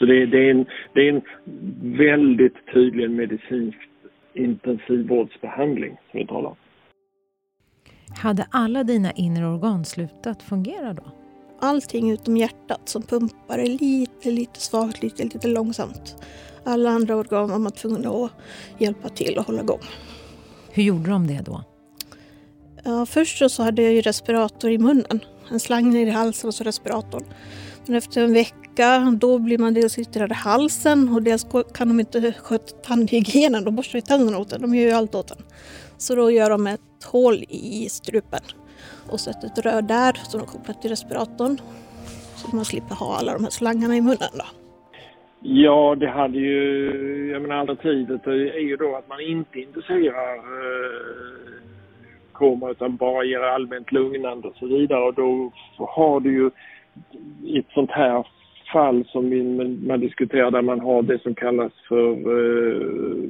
Så 0.03 0.07
det, 0.07 0.25
det, 0.25 0.37
är, 0.37 0.51
en, 0.51 0.65
det 0.93 1.09
är 1.09 1.13
en 1.13 1.21
väldigt 1.97 2.53
tydlig 2.73 3.09
medicinsk 3.11 3.77
intensivvårdsbehandling 4.33 5.97
som 6.11 6.19
vi 6.19 6.27
talar 6.27 6.49
om. 6.49 6.55
Hade 8.15 8.47
alla 8.51 8.83
dina 8.83 9.11
inre 9.11 9.47
organ 9.47 9.85
slutat 9.85 10.43
fungera 10.43 10.93
då? 10.93 11.03
Allting 11.59 12.11
utom 12.11 12.37
hjärtat 12.37 12.89
som 12.89 13.01
pumpade 13.01 13.65
lite, 13.65 14.31
lite 14.31 14.59
svagt, 14.59 15.03
lite, 15.03 15.23
lite 15.23 15.47
långsamt. 15.47 16.15
Alla 16.63 16.89
andra 16.89 17.15
organ 17.15 17.49
var 17.49 17.59
man 17.59 17.71
tvungen 17.71 18.07
att 18.07 18.31
hjälpa 18.77 19.09
till 19.09 19.37
och 19.37 19.45
hålla 19.45 19.61
igång. 19.61 19.81
Hur 20.71 20.83
gjorde 20.83 21.09
de 21.09 21.27
det 21.27 21.41
då? 21.45 21.63
Ja, 22.83 23.05
först 23.05 23.51
så 23.51 23.63
hade 23.63 23.81
jag 23.81 23.93
ju 23.93 24.01
respirator 24.01 24.71
i 24.71 24.77
munnen. 24.77 25.19
En 25.51 25.59
slang 25.59 25.89
ner 25.89 26.07
i 26.07 26.09
halsen 26.09 26.47
och 26.47 26.53
så 26.53 26.63
respiratorn. 26.63 27.23
Men 27.85 27.95
efter 27.95 28.23
en 28.23 28.33
vecka 28.33 28.62
då 29.19 29.39
blir 29.39 29.57
man 29.57 29.73
dels 29.73 29.99
yttrad 29.99 30.31
i 30.31 30.33
halsen 30.33 31.09
och 31.09 31.23
dels 31.23 31.47
kan 31.73 31.87
de 31.87 31.99
inte 31.99 32.33
sköta 32.33 32.75
tandhygienen. 32.75 33.63
De 33.63 33.75
borstar 33.75 33.97
ju 33.97 34.01
tänderna 34.01 34.37
åt 34.37 34.53
en. 34.53 34.61
De 34.61 34.75
gör 34.75 34.85
ju 34.85 34.91
allt 34.91 35.15
åt 35.15 35.31
en. 35.31 35.43
Så 35.97 36.15
då 36.15 36.31
gör 36.31 36.49
de 36.49 36.67
ett 36.67 37.03
hål 37.11 37.35
i 37.49 37.87
strupen 37.89 38.41
och 39.09 39.19
sätter 39.19 39.47
ett 39.47 39.65
rör 39.65 39.81
där 39.81 40.13
som 40.13 40.39
de 40.39 40.47
kopplar 40.47 40.75
till 40.75 40.89
respiratorn. 40.89 41.57
Så 42.35 42.55
man 42.55 42.65
slipper 42.65 42.95
ha 42.95 43.17
alla 43.17 43.33
de 43.33 43.43
här 43.43 43.51
slangarna 43.51 43.95
i 43.95 44.01
munnen 44.01 44.33
då. 44.33 44.45
Ja, 45.45 45.95
det 45.95 46.09
hade 46.09 46.37
ju, 46.37 47.31
jag 47.31 47.41
menar 47.41 47.55
alternativet 47.55 48.27
är 48.27 48.67
ju 48.67 48.75
då 48.75 48.95
att 48.95 49.09
man 49.09 49.21
inte 49.21 49.59
inducerar 49.59 50.35
eh, 50.35 51.13
koma 52.31 52.69
utan 52.69 52.95
bara 52.95 53.23
ger 53.23 53.39
allmänt 53.39 53.91
lugnande 53.91 54.47
och 54.47 54.55
så 54.55 54.67
vidare 54.67 55.03
och 55.03 55.13
då 55.13 55.51
har 55.77 56.19
du 56.19 56.33
ju 56.33 56.51
i 57.43 57.59
ett 57.59 57.69
sånt 57.73 57.91
här 57.91 58.27
fall 58.73 59.05
som 59.07 59.23
man 59.87 59.99
diskuterar 59.99 60.51
där 60.51 60.61
man 60.61 60.79
har 60.79 61.01
det 61.01 61.21
som 61.21 61.35
kallas 61.35 61.71
för 61.87 62.09
eh, 62.11 63.29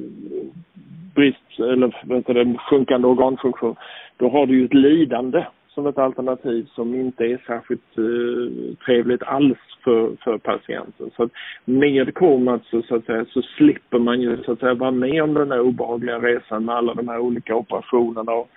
brist 1.14 1.58
eller 1.58 1.96
vad 2.04 2.36
det, 2.36 2.58
sjunkande 2.70 3.08
organfunktion. 3.08 3.76
Då 4.16 4.28
har 4.28 4.46
du 4.46 4.58
ju 4.58 4.64
ett 4.64 4.74
lidande 4.74 5.44
som 5.74 5.86
ett 5.86 5.98
alternativ 5.98 6.68
som 6.74 6.94
inte 6.94 7.24
är 7.24 7.38
särskilt 7.46 7.98
eh, 7.98 8.76
trevligt 8.86 9.22
alls 9.22 9.58
för, 9.84 10.16
för 10.24 10.38
patienten. 10.38 11.10
Så 11.16 11.22
att 11.22 11.30
med 11.64 12.14
komat 12.14 12.62
så, 12.70 12.82
så, 12.82 12.96
att 12.96 13.04
säga, 13.04 13.24
så 13.28 13.42
slipper 13.42 13.98
man 13.98 14.20
ju 14.20 14.42
så 14.42 14.52
att 14.52 14.60
säga 14.60 14.74
vara 14.74 14.90
med 14.90 15.22
om 15.22 15.34
den 15.34 15.50
här 15.50 15.60
obehagliga 15.60 16.18
resan 16.18 16.64
med 16.64 16.74
alla 16.74 16.94
de 16.94 17.08
här 17.08 17.18
olika 17.18 17.56
operationerna 17.56 18.32
och, 18.32 18.48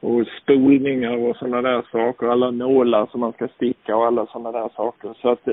och 0.00 0.26
spolningar 0.42 1.16
och 1.16 1.36
sådana 1.36 1.62
där 1.62 1.82
saker, 1.92 2.26
alla 2.26 2.50
nålar 2.50 3.06
som 3.06 3.20
man 3.20 3.32
ska 3.32 3.48
sticka 3.48 3.96
och 3.96 4.06
alla 4.06 4.26
sådana 4.26 4.52
där 4.52 4.68
saker. 4.76 5.14
Så 5.22 5.28
att 5.28 5.48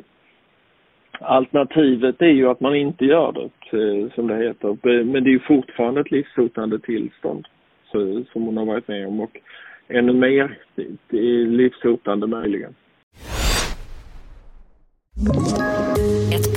Alternativet 1.11 2.21
är 2.21 2.25
ju 2.25 2.49
att 2.49 2.59
man 2.59 2.75
inte 2.75 3.05
gör 3.05 3.31
det, 3.31 3.77
eh, 3.77 4.11
som 4.15 4.27
det 4.27 4.37
heter. 4.37 5.03
Men 5.03 5.23
det 5.23 5.29
är 5.29 5.33
ju 5.33 5.39
fortfarande 5.39 6.01
ett 6.01 6.11
livshotande 6.11 6.79
tillstånd 6.79 7.47
som 8.31 8.43
hon 8.43 8.57
har 8.57 8.65
varit 8.65 8.87
med 8.87 9.07
om. 9.07 9.19
Och 9.19 9.37
ännu 9.87 10.13
mer 10.13 10.57
livshotande 11.47 12.27
möjligen. 12.27 12.75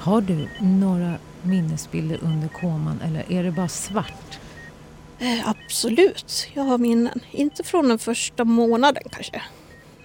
Har 0.00 0.20
du 0.20 0.48
några 0.60 1.18
minnesbilder 1.42 2.18
under 2.22 2.48
koman 2.48 3.00
eller 3.00 3.32
är 3.32 3.44
det 3.44 3.50
bara 3.50 3.68
svart? 3.68 4.38
Eh, 5.18 5.48
absolut, 5.48 6.48
jag 6.54 6.62
har 6.62 6.78
minnen. 6.78 7.20
Inte 7.30 7.64
från 7.64 7.88
den 7.88 7.98
första 7.98 8.44
månaden 8.44 9.02
kanske. 9.10 9.42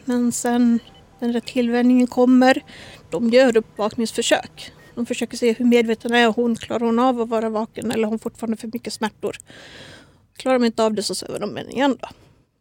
Men 0.06 0.32
sen 0.32 0.80
den 1.20 1.32
där 1.32 1.40
tillvänjningen 1.40 2.08
kommer, 2.08 2.64
de 3.10 3.30
gör 3.30 3.58
uppvakningsförsök. 3.58 4.72
De 4.96 5.06
försöker 5.06 5.38
se 5.38 5.54
hur 5.54 5.66
medveten 5.66 6.14
är 6.14 6.28
hon. 6.28 6.56
Klarar 6.56 6.86
hon 6.86 7.00
av 7.00 7.22
att 7.22 7.30
vara 7.30 7.50
vaken 7.50 7.92
eller 7.92 8.04
har 8.04 8.10
hon 8.10 8.20
fortfarande 8.20 8.58
för 8.58 8.70
mycket 8.74 8.94
smärtor? 8.94 9.38
Klarar 10.38 10.60
de 10.60 10.66
inte 10.66 10.84
av 10.84 10.94
det 10.94 11.04
så 11.04 11.16
söver 11.16 11.40
de 11.40 11.56
henne 11.56 11.72
igen 11.72 11.98
då. 12.02 12.08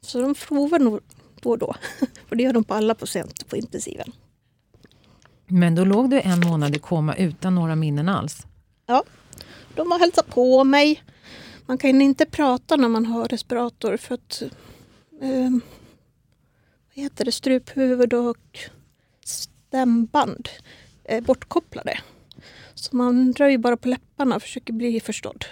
Så 0.00 0.20
de 0.20 0.34
provar 0.34 0.78
nog 0.78 1.00
då 1.40 1.50
och 1.50 1.58
då. 1.58 1.74
För 2.28 2.36
det 2.36 2.42
gör 2.42 2.52
de 2.52 2.64
på 2.64 2.74
alla 2.74 2.94
patienter 2.94 3.44
på 3.44 3.56
intensiven. 3.56 4.12
Men 5.46 5.74
då 5.74 5.84
låg 5.84 6.10
du 6.10 6.20
en 6.20 6.40
månad 6.40 6.76
i 6.76 6.78
koma 6.78 7.14
utan 7.14 7.54
några 7.54 7.76
minnen 7.76 8.08
alls? 8.08 8.46
Ja, 8.86 9.04
de 9.74 9.90
har 9.90 9.98
hälsat 9.98 10.26
på 10.26 10.64
mig. 10.64 11.02
Man 11.66 11.78
kan 11.78 12.02
inte 12.02 12.26
prata 12.26 12.76
när 12.76 12.88
man 12.88 13.06
har 13.06 13.28
respirator 13.28 13.96
för 13.96 14.14
att 14.14 14.42
eh, 15.20 15.50
vad 16.88 17.04
heter 17.04 17.24
det, 17.24 17.32
struphuvud 17.32 18.14
och 18.14 18.58
stämband 19.24 20.48
är 21.04 21.20
bortkopplade. 21.20 22.00
Så 22.74 22.96
man 22.96 23.32
drar 23.32 23.48
ju 23.48 23.58
bara 23.58 23.76
på 23.76 23.88
läpparna 23.88 24.36
och 24.36 24.42
försöker 24.42 24.72
bli 24.72 25.00
förstådd. 25.00 25.44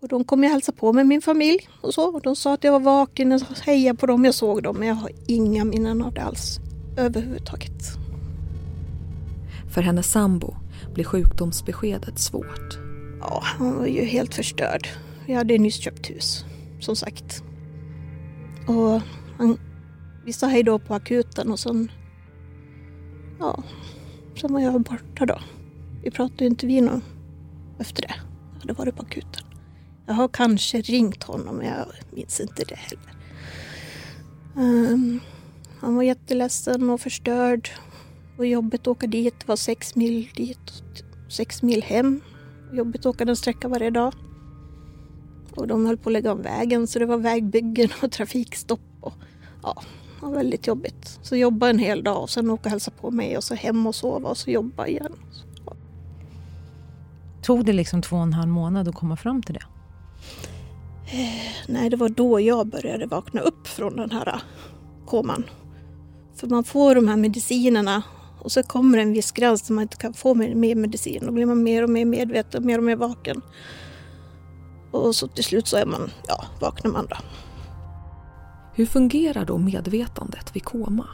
Och 0.00 0.08
de 0.08 0.24
kom 0.24 0.44
och 0.44 0.50
hälsade 0.50 0.78
på 0.78 0.92
med 0.92 1.06
min 1.06 1.22
familj 1.22 1.68
och 1.80 1.94
så. 1.94 2.14
Och 2.14 2.22
de 2.22 2.36
sa 2.36 2.54
att 2.54 2.64
jag 2.64 2.72
var 2.72 2.80
vaken, 2.80 3.30
jag 3.30 3.40
hejade 3.62 3.98
på 3.98 4.06
dem, 4.06 4.24
jag 4.24 4.34
såg 4.34 4.62
dem. 4.62 4.76
Men 4.76 4.88
jag 4.88 4.94
har 4.94 5.10
inga 5.26 5.64
minnen 5.64 6.02
av 6.02 6.14
det 6.14 6.22
alls 6.22 6.58
överhuvudtaget. 6.96 8.03
För 9.74 9.82
hennes 9.82 10.10
sambo 10.10 10.54
blir 10.94 11.04
sjukdomsbeskedet 11.04 12.18
svårt. 12.18 12.78
Ja, 13.20 13.40
han 13.44 13.78
var 13.78 13.86
ju 13.86 14.04
helt 14.04 14.34
förstörd. 14.34 14.88
Vi 15.26 15.34
hade 15.34 15.58
nyss 15.58 15.76
köpt 15.76 16.10
hus, 16.10 16.44
som 16.80 16.96
sagt. 16.96 17.42
Och 18.68 19.00
han, 19.38 19.58
vi 20.24 20.32
sa 20.32 20.46
hej 20.46 20.62
då 20.62 20.78
på 20.78 20.94
akuten 20.94 21.52
och 21.52 21.58
sen... 21.58 21.90
Ja, 23.38 23.62
sen 24.40 24.52
var 24.52 24.60
jag 24.60 24.82
borta 24.82 25.26
då 25.26 25.40
Vi 26.02 26.10
pratade 26.10 26.46
inte 26.46 26.66
vid 26.66 26.82
någon 26.82 27.02
efter 27.78 28.02
det. 28.02 28.14
Jag 28.52 28.60
hade 28.60 28.72
varit 28.72 28.96
på 28.96 29.02
akuten. 29.02 29.44
Jag 30.06 30.14
har 30.14 30.28
kanske 30.28 30.80
ringt 30.80 31.22
honom, 31.22 31.56
men 31.56 31.66
jag 31.66 31.86
minns 32.10 32.40
inte 32.40 32.64
det 32.64 32.76
heller. 32.76 33.14
Um, 34.56 35.20
han 35.80 35.96
var 35.96 36.02
jätteledsen 36.02 36.90
och 36.90 37.00
förstörd. 37.00 37.70
Jobbigt 38.38 38.80
att 38.80 38.86
åka 38.86 39.06
dit. 39.06 39.34
Det 39.40 39.48
var 39.48 39.56
sex 39.56 39.94
mil 39.94 40.28
dit 40.36 40.82
och 41.26 41.32
sex 41.32 41.62
mil 41.62 41.82
hem. 41.82 42.20
Jobbigt 42.72 43.00
att 43.00 43.06
åka 43.06 43.24
den 43.24 43.36
sträckan 43.36 43.70
varje 43.70 43.90
dag. 43.90 44.14
Och 45.56 45.66
de 45.66 45.86
höll 45.86 45.96
på 45.96 46.08
att 46.08 46.12
lägga 46.12 46.32
om 46.32 46.42
vägen 46.42 46.86
så 46.86 46.98
det 46.98 47.06
var 47.06 47.18
vägbyggen 47.18 47.88
och 48.02 48.12
trafikstopp. 48.12 48.80
Och, 49.00 49.14
ja, 49.62 49.82
var 50.20 50.34
väldigt 50.34 50.66
jobbigt. 50.66 51.18
Så 51.22 51.36
jobba 51.36 51.70
en 51.70 51.78
hel 51.78 52.04
dag 52.04 52.22
och 52.22 52.30
sen 52.30 52.50
åka 52.50 52.62
och 52.64 52.70
hälsa 52.70 52.90
på 52.90 53.10
mig 53.10 53.36
och 53.36 53.44
så 53.44 53.54
hem 53.54 53.86
och 53.86 53.94
sova 53.94 54.28
och 54.28 54.36
så 54.36 54.50
jobba 54.50 54.86
igen. 54.86 55.12
Ja. 55.66 55.76
Tog 57.42 57.64
det 57.64 57.72
liksom 57.72 58.02
två 58.02 58.16
och 58.16 58.22
en 58.22 58.32
halv 58.32 58.50
månad 58.50 58.88
att 58.88 58.94
komma 58.94 59.16
fram 59.16 59.42
till 59.42 59.54
det? 59.54 59.64
Eh, 61.06 61.68
nej, 61.68 61.90
det 61.90 61.96
var 61.96 62.08
då 62.08 62.40
jag 62.40 62.66
började 62.66 63.06
vakna 63.06 63.40
upp 63.40 63.66
från 63.66 63.96
den 63.96 64.10
här 64.10 64.42
koman. 65.06 65.44
För 66.34 66.46
man 66.46 66.64
får 66.64 66.94
de 66.94 67.08
här 67.08 67.16
medicinerna 67.16 68.02
och 68.44 68.52
så 68.52 68.62
kommer 68.62 68.98
en 68.98 69.12
viss 69.12 69.32
gräns 69.32 69.62
där 69.62 69.74
man 69.74 69.82
inte 69.82 69.96
kan 69.96 70.12
få 70.12 70.34
mer 70.34 70.74
medicin. 70.74 71.22
Då 71.26 71.32
blir 71.32 71.46
man 71.46 71.62
mer 71.62 71.82
och 71.82 71.90
mer 71.90 72.04
medveten, 72.04 72.66
mer 72.66 72.78
och 72.78 72.84
mer 72.84 72.96
vaken. 72.96 73.42
Och 74.90 75.14
så 75.14 75.28
till 75.28 75.44
slut 75.44 75.66
så 75.66 75.76
är 75.76 75.86
man, 75.86 76.10
ja, 76.28 76.44
vaknar 76.60 76.90
man 76.90 77.06
då. 77.10 77.16
Hur 78.76 78.86
fungerar 78.86 79.44
då 79.44 79.58
medvetandet 79.58 80.56
vid 80.56 80.64
koma? 80.64 81.06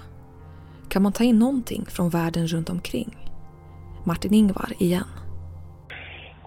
Kan 0.89 1.03
man 1.03 1.13
ta 1.13 1.25
in 1.25 1.39
någonting 1.39 1.85
från 1.89 2.11
världen 2.11 2.47
runt 2.47 2.71
omkring? 2.71 3.17
Martin 4.07 4.35
Ingvar 4.35 4.73
igen. 4.79 5.05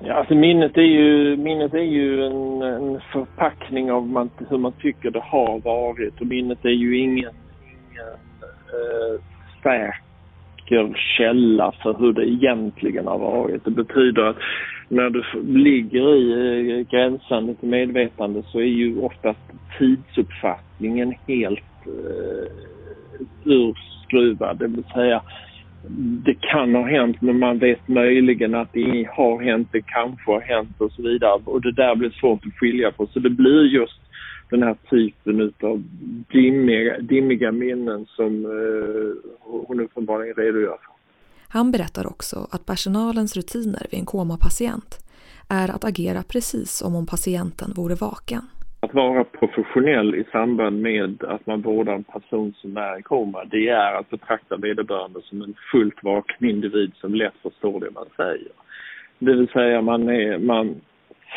Ja, 0.01 0.13
alltså 0.13 0.35
minnet 0.35 0.77
är 0.77 0.81
ju, 0.81 1.37
minnet 1.37 1.73
är 1.73 1.77
ju 1.77 2.25
en, 2.25 2.61
en 2.61 3.01
förpackning 3.13 3.91
av 3.91 4.07
man, 4.07 4.29
hur 4.49 4.57
man 4.57 4.71
tycker 4.71 5.11
det 5.11 5.23
har 5.23 5.59
varit 5.59 6.21
och 6.21 6.27
minnet 6.27 6.65
är 6.65 6.69
ju 6.69 6.97
ingen, 6.97 7.33
ingen 7.63 8.07
eh, 8.73 9.21
säker 10.63 10.93
källa 11.17 11.73
för 11.83 11.93
hur 11.93 12.13
det 12.13 12.29
egentligen 12.29 13.07
har 13.07 13.17
varit. 13.17 13.65
Det 13.65 13.71
betyder 13.71 14.23
att 14.23 14.37
när 14.89 15.09
du 15.09 15.23
ligger 15.43 16.15
i 16.15 16.79
eh, 16.91 17.55
till 17.59 17.69
medvetande 17.69 18.43
så 18.51 18.59
är 18.59 18.63
ju 18.63 18.99
oftast 18.99 19.39
tidsuppfattningen 19.79 21.13
helt 21.27 21.59
eh, 21.85 22.51
urskruvad. 23.43 24.57
Det 24.57 24.67
vill 24.67 24.83
säga 24.93 25.21
det 26.25 26.35
kan 26.41 26.75
ha 26.75 26.87
hänt 26.87 27.21
men 27.21 27.39
man 27.39 27.59
vet 27.59 27.87
möjligen 27.87 28.55
att 28.55 28.73
det 28.73 29.07
har 29.11 29.43
hänt, 29.43 29.67
det 29.71 29.81
kanske 29.81 30.31
har 30.31 30.41
hänt 30.41 30.81
och 30.81 30.91
så 30.91 31.01
vidare. 31.01 31.41
Och 31.45 31.61
det 31.61 31.71
där 31.71 31.95
blir 31.95 32.09
svårt 32.09 32.45
att 32.45 32.53
skilja 32.53 32.91
på. 32.91 33.07
Så 33.07 33.19
det 33.19 33.29
blir 33.29 33.63
just 33.63 33.99
den 34.53 34.63
här 34.63 34.75
typen 34.89 35.53
av 35.61 35.83
dimmiga, 36.31 36.99
dimmiga 36.99 37.51
minnen 37.51 38.05
som 38.05 38.45
eh, 38.45 39.31
hon 39.39 39.79
uppenbarligen 39.79 40.35
redogör 40.35 40.77
för. 40.85 40.93
Han 41.47 41.71
berättar 41.71 42.07
också 42.07 42.47
att 42.51 42.65
personalens 42.65 43.35
rutiner 43.35 43.87
vid 43.91 43.99
en 43.99 44.05
komapatient 44.05 44.99
är 45.49 45.75
att 45.75 45.83
agera 45.83 46.23
precis 46.23 46.71
som 46.71 46.95
om 46.95 47.05
patienten 47.05 47.73
vore 47.75 47.95
vaken. 47.95 48.41
Att 48.79 48.93
vara 48.93 49.23
professionell 49.23 50.15
i 50.15 50.23
samband 50.31 50.81
med 50.81 51.23
att 51.23 51.45
man 51.45 51.61
vårdar 51.61 51.93
en 51.93 52.03
person 52.03 52.53
som 52.57 52.77
är 52.77 52.99
i 52.99 53.01
koma, 53.01 53.45
det 53.45 53.69
är 53.69 53.99
att 53.99 54.09
betrakta 54.09 54.57
vederbörande 54.57 55.21
som 55.21 55.41
en 55.41 55.55
fullt 55.71 56.03
vaken 56.03 56.49
individ 56.49 56.91
som 56.95 57.15
lätt 57.15 57.37
förstår 57.41 57.79
det 57.79 57.91
man 57.91 58.07
säger. 58.15 58.51
Det 59.19 59.33
vill 59.33 59.47
säga 59.47 59.81
man, 59.81 60.09
är, 60.09 60.37
man 60.37 60.81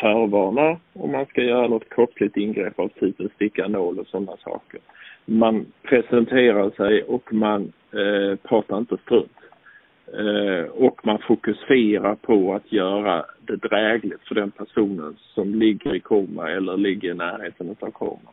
förvarnar 0.01 0.79
om 0.93 1.11
man 1.11 1.25
ska 1.25 1.41
göra 1.41 1.67
något 1.67 1.89
kroppsligt 1.89 2.37
ingrepp 2.37 2.79
av 2.79 2.87
typen 2.87 3.29
sticka 3.35 3.67
nål 3.67 3.99
och 3.99 4.07
sådana 4.07 4.37
saker. 4.37 4.79
Man 5.25 5.65
presenterar 5.83 6.69
sig 6.69 7.03
och 7.03 7.33
man 7.33 7.73
eh, 7.91 8.35
pratar 8.49 8.77
inte 8.77 8.97
strunt. 8.97 9.31
Eh, 10.13 10.69
och 10.71 11.05
man 11.05 11.19
fokuserar 11.27 12.15
på 12.15 12.55
att 12.55 12.71
göra 12.71 13.25
det 13.39 13.55
drägligt 13.55 14.27
för 14.27 14.35
den 14.35 14.51
personen 14.51 15.15
som 15.19 15.55
ligger 15.55 15.95
i 15.95 15.99
koma 15.99 16.51
eller 16.51 16.77
ligger 16.77 17.11
i 17.11 17.13
närheten 17.13 17.75
av 17.79 17.91
koma. 17.91 18.29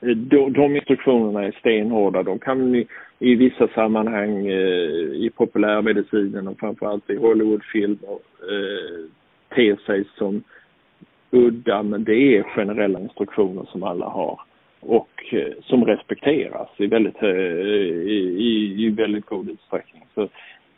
Eh, 0.00 0.08
de, 0.08 0.52
de 0.52 0.76
instruktionerna 0.76 1.44
är 1.44 1.52
stenhårda. 1.52 2.22
De 2.22 2.38
kan 2.38 2.74
i, 2.74 2.86
i 3.18 3.34
vissa 3.34 3.68
sammanhang 3.68 4.46
eh, 4.46 5.12
i 5.26 5.30
populärmedicinen 5.34 6.48
och 6.48 6.58
framförallt 6.58 7.10
i 7.10 7.16
Hollywoodfilmer 7.16 8.18
eh, 8.50 9.06
te 9.54 9.76
sig 9.76 10.04
som 10.18 10.42
udda 11.32 11.82
men 11.82 12.04
det 12.04 12.36
är 12.36 12.42
generella 12.42 13.00
instruktioner 13.00 13.64
som 13.64 13.82
alla 13.82 14.06
har 14.06 14.40
och 14.80 15.24
eh, 15.32 15.52
som 15.62 15.84
respekteras 15.84 16.68
i 16.76 16.86
väldigt, 16.86 17.22
i, 17.22 17.26
i, 18.38 18.84
i 18.86 18.90
väldigt 18.90 19.26
god 19.26 19.50
utsträckning. 19.50 20.04
Så 20.14 20.28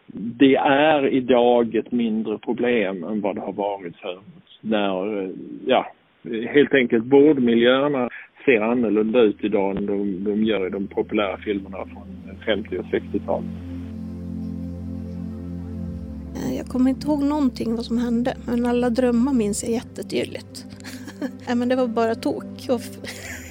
det 0.07 0.57
är 0.57 1.07
idag 1.09 1.75
ett 1.75 1.93
mindre 1.93 2.39
problem 2.39 3.05
än 3.05 3.21
vad 3.21 3.35
det 3.35 3.41
har 3.41 3.53
varit 3.53 3.97
förut. 3.97 4.59
När, 4.61 5.23
eh, 5.23 5.31
ja, 5.67 5.93
helt 6.49 6.75
enkelt 6.75 7.05
vårdmiljöerna 7.05 8.09
ser 8.45 8.61
annorlunda 8.61 9.21
ut 9.21 9.45
idag 9.45 9.77
än 9.77 9.87
de, 9.87 10.25
de 10.25 10.45
gör 10.45 10.67
i 10.67 10.71
de 10.71 10.87
populära 10.87 11.37
filmerna 11.37 11.77
från 11.77 12.39
50 12.47 12.79
och 12.79 12.85
60-talet. 12.85 13.74
Jag 16.65 16.73
kommer 16.73 16.91
inte 16.91 17.07
ihåg 17.07 17.23
någonting 17.23 17.77
vad 17.77 17.85
som 17.85 17.99
hände, 17.99 18.37
men 18.47 18.67
alla 18.67 18.91
drömmar 18.91 19.33
minns 19.33 19.63
jag 19.63 19.73
jättetydligt. 19.73 20.67
Nej, 21.47 21.55
men 21.55 21.69
det 21.69 21.77
var 21.77 21.87
bara 21.87 22.15
tok 22.15 22.69
och 22.69 22.81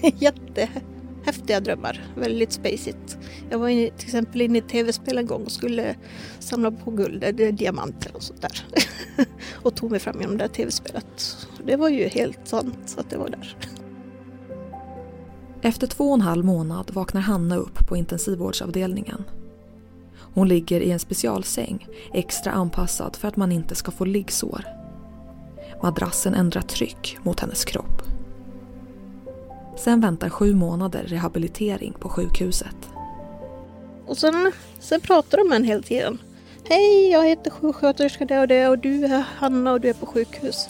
jättehäftiga 0.22 1.60
drömmar, 1.60 2.08
väldigt 2.16 2.52
spacigt. 2.52 3.18
Jag 3.50 3.60
var 3.60 3.68
inne, 3.68 3.90
till 3.90 4.08
exempel 4.08 4.42
inne 4.42 4.58
i 4.58 4.62
ett 4.62 4.70
tv-spel 4.70 5.18
en 5.18 5.28
gång 5.28 5.44
och 5.44 5.52
skulle 5.52 5.96
samla 6.40 6.72
på 6.72 6.92
guld, 6.92 7.24
eh, 7.24 7.30
eller 7.30 7.52
diamanter 7.52 8.16
och 8.16 8.24
sånt 8.24 8.42
där. 8.42 8.66
och 9.64 9.76
tog 9.76 9.92
mig 9.92 10.00
fram 10.00 10.22
genom 10.22 10.38
det 10.38 10.48
tv-spelet. 10.48 11.48
Det 11.66 11.76
var 11.76 11.90
ju 11.90 12.08
helt 12.08 12.48
sant 12.48 12.96
att 12.98 13.10
det 13.10 13.18
var 13.18 13.30
där. 13.30 13.58
Efter 15.62 15.88
två 15.88 16.08
och 16.08 16.14
en 16.14 16.22
halv 16.22 16.46
månad 16.46 16.92
vaknar 16.94 17.22
Hanna 17.22 17.56
upp 17.56 17.88
på 17.88 17.98
intensivvårdsavdelningen. 17.98 19.24
Hon 20.34 20.48
ligger 20.48 20.82
i 20.82 20.92
en 20.92 21.00
specialsäng, 21.00 21.88
extra 22.14 22.52
anpassad 22.52 23.16
för 23.16 23.28
att 23.28 23.36
man 23.36 23.52
inte 23.52 23.76
ska 23.76 23.92
få 23.92 24.06
liggsår. 24.06 24.66
Madrassen 25.84 26.34
ändrar 26.34 26.62
tryck 26.62 27.18
mot 27.24 27.40
hennes 27.40 27.66
kropp. 27.66 28.02
Sen 29.78 30.02
väntar 30.02 30.30
sju 30.30 30.56
månader 30.56 31.04
rehabilitering 31.04 31.94
på 32.00 32.10
sjukhuset. 32.10 32.76
Och 34.06 34.18
sen, 34.18 34.52
sen 34.80 35.02
pratar 35.02 35.38
de 35.38 35.50
med 35.50 35.56
en 35.56 35.64
hela 35.64 35.82
tiden. 35.82 36.18
Hej, 36.70 37.12
jag 37.12 37.28
heter 37.28 37.52
sjuksköterska 37.52 38.26
det 38.26 38.40
och 38.40 38.48
det 38.48 38.68
och 38.68 38.80
du 38.80 39.06
är 39.06 39.24
Hanna 39.38 39.72
och 39.72 39.82
du 39.82 39.90
är 39.90 39.94
på 39.94 40.06
sjukhus. 40.06 40.70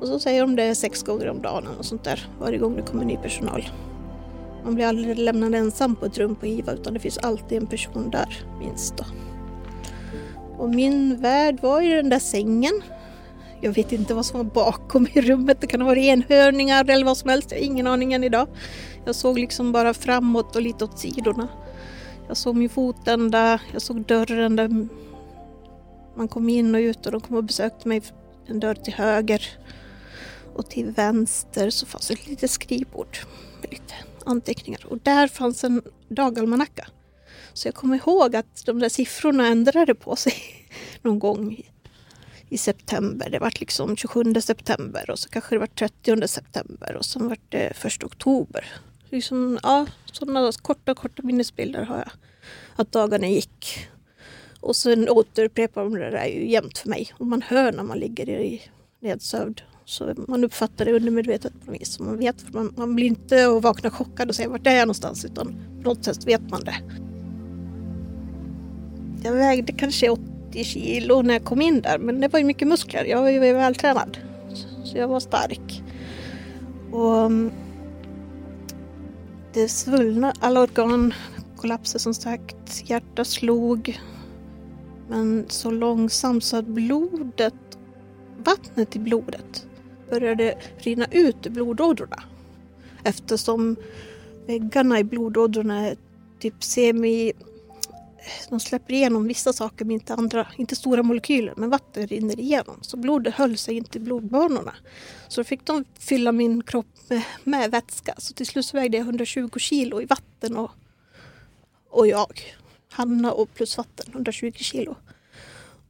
Och 0.00 0.06
så 0.06 0.18
säger 0.18 0.40
de 0.40 0.56
det 0.56 0.74
sex 0.74 1.02
gånger 1.02 1.28
om 1.28 1.42
dagen 1.42 1.66
och 1.78 1.84
sånt 1.84 2.04
där 2.04 2.28
varje 2.40 2.58
gång 2.58 2.76
det 2.76 2.82
kommer 2.82 3.04
ny 3.04 3.16
personal. 3.16 3.68
Man 4.64 4.74
blir 4.74 4.86
aldrig 4.86 5.18
lämnad 5.18 5.54
ensam 5.54 5.96
på 5.96 6.06
ett 6.06 6.18
rum 6.18 6.34
på 6.34 6.46
IVA 6.46 6.72
utan 6.72 6.94
det 6.94 7.00
finns 7.00 7.18
alltid 7.18 7.58
en 7.58 7.66
person 7.66 8.10
där, 8.10 8.46
minst 8.58 8.96
då. 8.96 9.04
Och 10.58 10.70
min 10.70 11.20
värld 11.20 11.58
var 11.60 11.82
i 11.82 11.88
den 11.88 12.08
där 12.08 12.18
sängen. 12.18 12.82
Jag 13.60 13.72
vet 13.72 13.92
inte 13.92 14.14
vad 14.14 14.26
som 14.26 14.38
var 14.38 14.44
bakom 14.44 15.06
i 15.12 15.20
rummet. 15.20 15.60
Det 15.60 15.66
kan 15.66 15.80
ha 15.80 15.88
varit 15.88 16.04
enhörningar 16.04 16.90
eller 16.90 17.04
vad 17.04 17.16
som 17.16 17.30
helst. 17.30 17.50
Jag 17.50 17.58
har 17.58 17.64
ingen 17.64 17.86
aning 17.86 18.12
än 18.12 18.24
idag. 18.24 18.48
Jag 19.04 19.14
såg 19.14 19.38
liksom 19.38 19.72
bara 19.72 19.94
framåt 19.94 20.56
och 20.56 20.62
lite 20.62 20.84
åt 20.84 20.98
sidorna. 20.98 21.48
Jag 22.28 22.36
såg 22.36 22.56
min 22.56 22.68
fotända, 22.68 23.60
jag 23.72 23.82
såg 23.82 24.00
dörren 24.04 24.56
där 24.56 24.88
man 26.16 26.28
kom 26.28 26.48
in 26.48 26.74
och 26.74 26.78
ut 26.78 27.06
och 27.06 27.12
de 27.12 27.20
kom 27.20 27.36
och 27.36 27.44
besökte 27.44 27.88
mig. 27.88 28.02
En 28.46 28.60
dörr 28.60 28.74
till 28.74 28.94
höger 28.94 29.42
och 30.54 30.70
till 30.70 30.90
vänster 30.90 31.70
så 31.70 31.86
fanns 31.86 32.10
ett 32.10 32.28
litet 32.28 32.50
skrivbord 32.50 33.18
lite 33.70 33.94
anteckningar 34.26 34.86
och 34.86 34.98
där 34.98 35.28
fanns 35.28 35.64
en 35.64 35.82
dagalmanacka. 36.08 36.86
Så 37.52 37.68
jag 37.68 37.74
kommer 37.74 37.96
ihåg 37.96 38.36
att 38.36 38.66
de 38.66 38.78
där 38.78 38.88
siffrorna 38.88 39.46
ändrade 39.46 39.94
på 39.94 40.16
sig 40.16 40.34
någon 41.02 41.18
gång 41.18 41.62
i, 42.48 42.58
september. 42.58 43.30
Det 43.30 43.38
var 43.38 43.52
liksom 43.60 43.96
27 43.96 44.34
september 44.40 45.10
och 45.10 45.18
så 45.18 45.28
kanske 45.28 45.54
det 45.54 45.58
var 45.58 45.66
30 45.66 46.28
september 46.28 46.96
och 46.96 47.04
sen 47.04 47.28
var 47.28 47.38
det 47.48 47.84
1 47.84 48.04
oktober 48.04 48.64
liksom, 49.14 49.58
ja, 49.62 49.86
sådana 50.12 50.52
korta, 50.62 50.94
korta 50.94 51.22
minnesbilder 51.22 51.82
har 51.82 51.96
jag. 51.96 52.10
Att 52.76 52.92
dagarna 52.92 53.26
gick. 53.26 53.88
Och 54.60 54.76
sen 54.76 55.08
återupprepar 55.08 55.84
de 55.84 55.94
det 55.94 56.10
där 56.10 56.26
ju 56.26 56.50
jämt 56.50 56.78
för 56.78 56.88
mig. 56.88 57.12
Och 57.18 57.26
man 57.26 57.42
hör 57.42 57.72
när 57.72 57.82
man 57.82 57.98
ligger 57.98 58.28
i 58.28 58.62
nedsövd. 59.04 59.62
Så 59.84 60.14
man 60.28 60.44
uppfattar 60.44 60.84
det 60.84 60.92
undermedvetet 60.92 61.52
på 61.64 61.70
något 61.70 61.80
vis. 61.80 62.00
Man, 62.00 62.18
vet, 62.18 62.52
man, 62.52 62.72
man 62.76 62.94
blir 62.94 63.06
inte 63.06 63.46
och 63.46 63.62
vaknar 63.62 63.90
chockad 63.90 64.28
och 64.28 64.34
säger 64.34 64.50
vart 64.50 64.66
är 64.66 64.70
jag 64.70 64.86
någonstans 64.86 65.24
utan 65.24 65.56
på 65.82 65.88
något 65.88 66.04
sätt 66.04 66.26
vet 66.26 66.50
man 66.50 66.64
det. 66.64 66.76
Jag 69.24 69.32
vägde 69.32 69.72
kanske 69.72 70.10
80 70.10 70.64
kilo 70.64 71.22
när 71.22 71.34
jag 71.34 71.44
kom 71.44 71.62
in 71.62 71.80
där. 71.80 71.98
Men 71.98 72.20
det 72.20 72.28
var 72.28 72.38
ju 72.38 72.44
mycket 72.44 72.68
muskler. 72.68 73.04
Jag 73.04 73.22
var 73.22 73.30
ju 73.30 73.38
vältränad. 73.38 74.18
Så 74.84 74.98
jag 74.98 75.08
var 75.08 75.20
stark. 75.20 75.82
Och 76.92 77.22
mm, 77.22 77.52
det 79.52 79.68
svullna, 79.68 80.32
alla 80.40 80.60
organ 80.60 81.14
kollapsade 81.56 81.98
som 81.98 82.14
sagt. 82.14 82.82
Hjärtat 82.90 83.26
slog. 83.26 84.00
Men 85.08 85.44
så 85.48 85.70
långsamt 85.70 86.44
så 86.44 86.56
att 86.56 86.66
blodet, 86.66 87.54
vattnet 88.44 88.96
i 88.96 88.98
blodet 88.98 89.66
började 90.10 90.58
rinna 90.78 91.06
ut 91.10 91.46
ur 91.46 91.50
blodådrorna. 91.50 92.22
Eftersom 93.04 93.76
väggarna 94.46 94.98
i 94.98 95.04
blodådrorna 95.04 95.86
är 95.86 95.96
typ 96.38 96.64
semi... 96.64 97.32
De 98.50 98.60
släpper 98.60 98.94
igenom 98.94 99.26
vissa 99.28 99.52
saker 99.52 99.84
men 99.84 99.92
inte 99.92 100.14
andra, 100.14 100.46
inte 100.56 100.76
stora 100.76 101.02
molekyler, 101.02 101.54
men 101.56 101.70
vatten 101.70 102.06
rinner 102.06 102.40
igenom. 102.40 102.78
Så 102.80 102.96
blodet 102.96 103.34
höll 103.34 103.56
sig 103.56 103.76
inte 103.76 103.98
i 103.98 104.00
blodbanorna. 104.00 104.74
Så 105.28 105.40
då 105.40 105.44
fick 105.44 105.64
de 105.64 105.84
fylla 105.98 106.32
min 106.32 106.62
kropp 106.62 106.86
med, 107.08 107.22
med 107.44 107.70
vätska. 107.70 108.14
Så 108.18 108.34
till 108.34 108.46
slut 108.46 108.66
så 108.66 108.76
vägde 108.76 108.96
jag 108.96 109.04
120 109.04 109.58
kilo 109.58 110.02
i 110.02 110.04
vatten 110.04 110.56
och, 110.56 110.70
och 111.90 112.06
jag. 112.06 112.40
Hanna 112.90 113.32
och 113.32 113.54
plus 113.54 113.76
vatten, 113.78 114.06
120 114.12 114.52
kilo. 114.56 114.96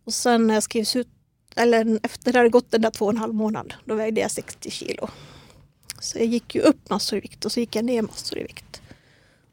Och 0.04 0.14
sen 0.14 0.46
när 0.46 0.54
jag 0.54 0.62
skrivs 0.62 0.96
ut, 0.96 1.08
eller 1.56 2.00
efter 2.02 2.32
det 2.32 2.38
hade 2.38 2.48
gått 2.48 2.70
den 2.70 2.80
där 2.80 2.90
två 2.90 3.04
och 3.04 3.10
en 3.10 3.16
halv 3.16 3.34
månad, 3.34 3.74
då 3.84 3.94
vägde 3.94 4.20
jag 4.20 4.30
60 4.30 4.70
kilo. 4.70 5.08
Så 6.00 6.18
jag 6.18 6.26
gick 6.26 6.54
ju 6.54 6.60
upp 6.60 6.90
massor 6.90 7.18
i 7.18 7.20
vikt 7.20 7.44
och 7.44 7.52
så 7.52 7.60
gick 7.60 7.76
jag 7.76 7.84
ner 7.84 8.02
massor 8.02 8.38
i 8.38 8.42
vikt. 8.42 8.82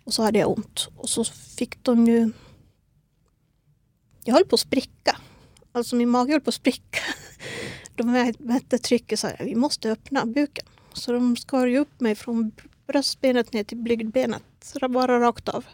Och 0.03 0.13
så 0.13 0.23
hade 0.23 0.39
jag 0.39 0.57
ont. 0.57 0.87
Och 0.95 1.09
så 1.09 1.23
fick 1.57 1.83
de 1.83 2.07
ju... 2.07 2.31
Jag 4.23 4.33
höll 4.33 4.45
på 4.45 4.53
att 4.53 4.59
spricka. 4.59 5.17
Alltså 5.71 5.95
min 5.95 6.09
mage 6.09 6.31
höll 6.31 6.41
på 6.41 6.49
att 6.49 6.55
spricka. 6.55 6.99
De 7.95 8.33
mätte 8.39 8.77
trycket 8.77 9.19
så 9.19 9.27
här, 9.27 9.37
vi 9.39 9.55
måste 9.55 9.91
öppna 9.91 10.25
buken. 10.25 10.65
Så 10.93 11.11
de 11.11 11.37
skar 11.37 11.67
ju 11.67 11.79
upp 11.79 11.99
mig 11.99 12.15
från 12.15 12.51
bröstbenet 12.87 13.53
ner 13.53 13.63
till 13.63 13.77
blygdbenet. 13.77 14.43
Så 14.61 14.89
bara 14.89 15.19
rakt 15.19 15.49
av. 15.49 15.65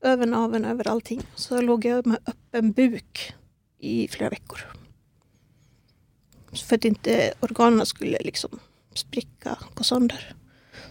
Över 0.00 0.26
naveln, 0.26 0.64
över 0.64 0.88
allting. 0.88 1.22
Så 1.34 1.60
låg 1.60 1.84
jag 1.84 2.06
med 2.06 2.18
öppen 2.26 2.72
buk 2.72 3.34
i 3.78 4.08
flera 4.08 4.30
veckor. 4.30 4.79
För 6.52 6.76
att 6.76 6.84
inte 6.84 7.32
organen 7.40 7.86
skulle 7.86 8.18
liksom 8.20 8.50
spricka, 8.94 9.58
gå 9.74 9.84
sönder. 9.84 10.34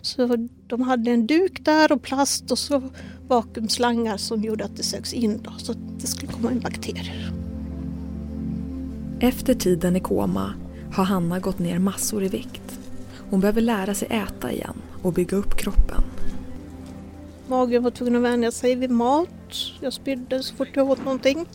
Så 0.01 0.47
de 0.67 0.81
hade 0.81 1.11
en 1.11 1.27
duk 1.27 1.65
där 1.65 1.91
och 1.91 2.01
plast 2.01 2.51
och 2.51 2.59
så 2.59 2.81
vakuumslangar 3.27 4.17
som 4.17 4.43
gjorde 4.43 4.65
att 4.65 4.77
det 4.77 4.83
sögs 4.83 5.13
in 5.13 5.41
då, 5.43 5.51
så 5.57 5.71
att 5.71 5.77
det 5.99 6.07
skulle 6.07 6.31
komma 6.31 6.51
in 6.51 6.59
bakterier. 6.59 7.31
Efter 9.19 9.53
tiden 9.53 9.95
i 9.95 9.99
koma 9.99 10.53
har 10.93 11.03
Hanna 11.03 11.39
gått 11.39 11.59
ner 11.59 11.79
massor 11.79 12.23
i 12.23 12.27
vikt. 12.27 12.79
Hon 13.29 13.39
behöver 13.39 13.61
lära 13.61 13.93
sig 13.93 14.07
äta 14.11 14.51
igen 14.51 14.81
och 15.01 15.13
bygga 15.13 15.37
upp 15.37 15.57
kroppen. 15.57 16.03
Magen 17.47 17.83
var 17.83 17.91
tvungen 17.91 18.15
att 18.15 18.21
vänja 18.21 18.51
sig 18.51 18.75
vid 18.75 18.89
mat. 18.89 19.29
Jag 19.79 19.93
spydde 19.93 20.43
så 20.43 20.55
fort 20.55 20.67
jag 20.73 20.89
åt 20.89 21.05
någonting. 21.05 21.45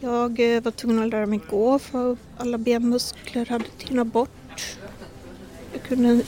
Jag 0.00 0.56
eh, 0.56 0.62
var 0.62 0.70
tvungen 0.70 1.02
att 1.02 1.08
lära 1.08 1.26
mig 1.26 1.40
gå 1.50 1.78
för 1.78 2.16
alla 2.36 2.58
benmuskler 2.58 3.46
hade 3.46 3.64
tinat 3.78 4.06
bort. 4.06 4.76
Jag 5.72 5.82
kunde 5.82 6.22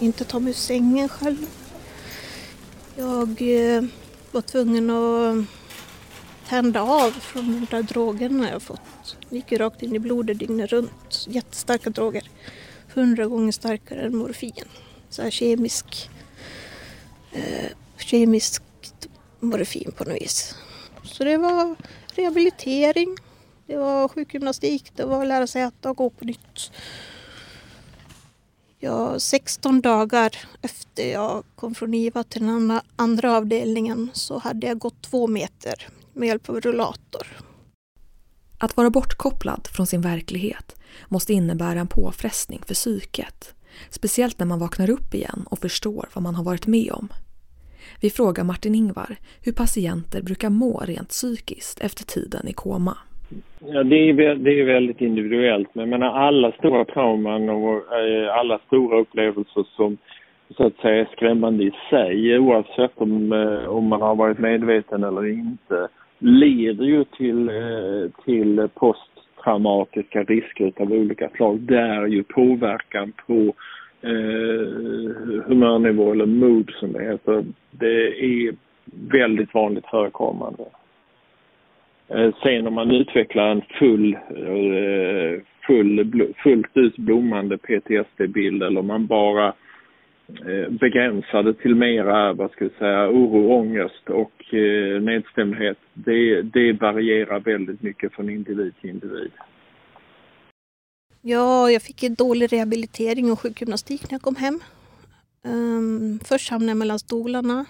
inte 0.00 0.24
ta 0.24 0.38
mig 0.38 0.50
ur 0.50 0.54
sängen 0.54 1.08
själv. 1.08 1.46
Jag 2.96 3.42
eh, 3.42 3.84
var 4.32 4.40
tvungen 4.40 4.90
att 4.90 5.46
tända 6.48 6.82
av 6.82 7.10
från 7.10 7.52
de 7.52 7.76
där 7.76 7.82
drogerna 7.82 8.50
jag 8.50 8.62
fått. 8.62 9.16
Det 9.30 9.36
gick 9.36 9.52
ju 9.52 9.58
rakt 9.58 9.82
in 9.82 9.94
i 9.94 9.98
blodet 9.98 10.38
dygnet 10.38 10.70
runt. 10.70 11.26
Jättestarka 11.28 11.90
droger. 11.90 12.30
Hundra 12.94 13.26
gånger 13.26 13.52
starkare 13.52 14.00
än 14.00 14.16
morfin. 14.16 14.64
Så 15.10 15.22
här 15.22 15.30
kemisk, 15.30 16.10
eh, 17.32 17.70
kemiskt 17.98 18.62
morfin 19.40 19.92
på 19.96 20.04
något 20.04 20.22
vis. 20.22 20.54
Så 21.04 21.24
det 21.24 21.36
var 21.36 21.76
rehabilitering, 22.14 23.16
det 23.66 23.76
var 23.76 24.08
sjukgymnastik, 24.08 24.92
det 24.96 25.04
var 25.04 25.22
att 25.22 25.28
lära 25.28 25.46
sig 25.46 25.62
äta 25.62 25.90
och 25.90 25.96
gå 25.96 26.10
på 26.10 26.24
nytt. 26.24 26.70
Ja, 28.78 29.18
16 29.18 29.80
dagar 29.80 30.36
efter 30.62 31.12
jag 31.12 31.44
kom 31.54 31.74
från 31.74 31.94
IVA 31.94 32.24
till 32.24 32.46
den 32.46 32.80
andra 32.96 33.36
avdelningen 33.36 34.10
så 34.12 34.38
hade 34.38 34.66
jag 34.66 34.78
gått 34.78 35.02
två 35.02 35.26
meter 35.26 35.88
med 36.12 36.28
hjälp 36.28 36.48
av 36.48 36.60
rullator. 36.60 37.26
Att 38.58 38.76
vara 38.76 38.90
bortkopplad 38.90 39.68
från 39.72 39.86
sin 39.86 40.00
verklighet 40.00 40.76
måste 41.08 41.32
innebära 41.32 41.80
en 41.80 41.86
påfrestning 41.86 42.62
för 42.66 42.74
psyket. 42.74 43.54
Speciellt 43.90 44.38
när 44.38 44.46
man 44.46 44.58
vaknar 44.58 44.90
upp 44.90 45.14
igen 45.14 45.44
och 45.50 45.58
förstår 45.58 46.08
vad 46.14 46.22
man 46.22 46.34
har 46.34 46.44
varit 46.44 46.66
med 46.66 46.92
om. 46.92 47.08
Vi 48.02 48.10
frågar 48.10 48.44
Martin 48.44 48.74
Ingvar 48.74 49.16
hur 49.44 49.52
patienter 49.52 50.22
brukar 50.22 50.50
må 50.50 50.80
rent 50.86 51.08
psykiskt 51.08 51.80
efter 51.80 52.04
tiden 52.04 52.48
i 52.48 52.52
koma. 52.52 52.96
Ja, 53.58 53.82
det 53.82 53.96
är, 53.96 54.34
det 54.34 54.60
är 54.60 54.64
väldigt 54.64 55.00
individuellt. 55.00 55.74
Men 55.74 55.90
menar, 55.90 56.06
alla 56.06 56.52
stora 56.52 56.84
trauman 56.84 57.48
och 57.48 57.98
eh, 57.98 58.38
alla 58.38 58.58
stora 58.66 59.00
upplevelser 59.00 59.66
som 59.76 59.96
så 60.56 60.66
att 60.66 60.76
säga 60.76 61.00
är 61.00 61.08
skrämmande 61.16 61.64
i 61.64 61.72
sig 61.90 62.38
oavsett 62.38 62.92
om, 62.94 63.32
eh, 63.32 63.68
om 63.68 63.84
man 63.88 64.02
har 64.02 64.14
varit 64.14 64.38
medveten 64.38 65.04
eller 65.04 65.26
inte 65.26 65.88
leder 66.18 66.84
ju 66.84 67.04
till, 67.04 67.48
eh, 67.48 68.24
till 68.24 68.68
posttraumatiska 68.74 70.22
risker 70.22 70.72
av 70.76 70.92
olika 70.92 71.28
slag 71.28 71.60
där 71.60 72.06
ju 72.06 72.22
påverkan 72.22 73.12
på 73.26 73.54
eh, 74.04 75.42
humörnivå 75.46 76.12
eller 76.12 76.26
mood 76.26 76.70
som 76.80 76.92
det 76.92 77.04
heter, 77.04 77.44
det 77.70 78.24
är 78.24 78.54
väldigt 79.10 79.54
vanligt 79.54 79.86
förekommande. 79.86 80.64
Eh, 82.08 82.34
sen 82.42 82.66
om 82.66 82.74
man 82.74 82.90
utvecklar 82.90 83.48
en 83.48 83.62
full, 83.78 84.14
eh, 84.14 85.40
full, 85.66 86.32
fullt 86.42 86.76
ut 86.76 86.96
blommande 86.96 87.58
PTSD-bild 87.58 88.62
eller 88.62 88.80
om 88.80 88.86
man 88.86 89.06
bara 89.06 89.46
eh, 90.28 90.70
begränsar 90.70 91.42
det 91.42 91.54
till 91.54 91.74
mera, 91.74 92.32
vad 92.32 92.50
ska 92.50 92.64
vi 92.64 92.70
säga, 92.78 93.08
oro, 93.08 93.52
ångest 93.52 94.10
och 94.10 94.54
eh, 94.54 95.00
nedstämdhet. 95.00 95.78
Det, 95.94 96.42
det 96.42 96.72
varierar 96.72 97.40
väldigt 97.40 97.82
mycket 97.82 98.12
från 98.12 98.30
individ 98.30 98.74
till 98.80 98.90
individ. 98.90 99.32
Ja, 101.26 101.70
jag 101.70 101.82
fick 101.82 102.02
en 102.02 102.14
dålig 102.14 102.52
rehabilitering 102.52 103.32
och 103.32 103.40
sjukgymnastik 103.40 104.02
när 104.02 104.12
jag 104.12 104.22
kom 104.22 104.36
hem. 104.36 104.60
Um, 105.44 106.20
först 106.24 106.50
hamnade 106.50 106.70
jag 106.70 106.76
mellan 106.76 106.98
stolarna. 106.98 107.64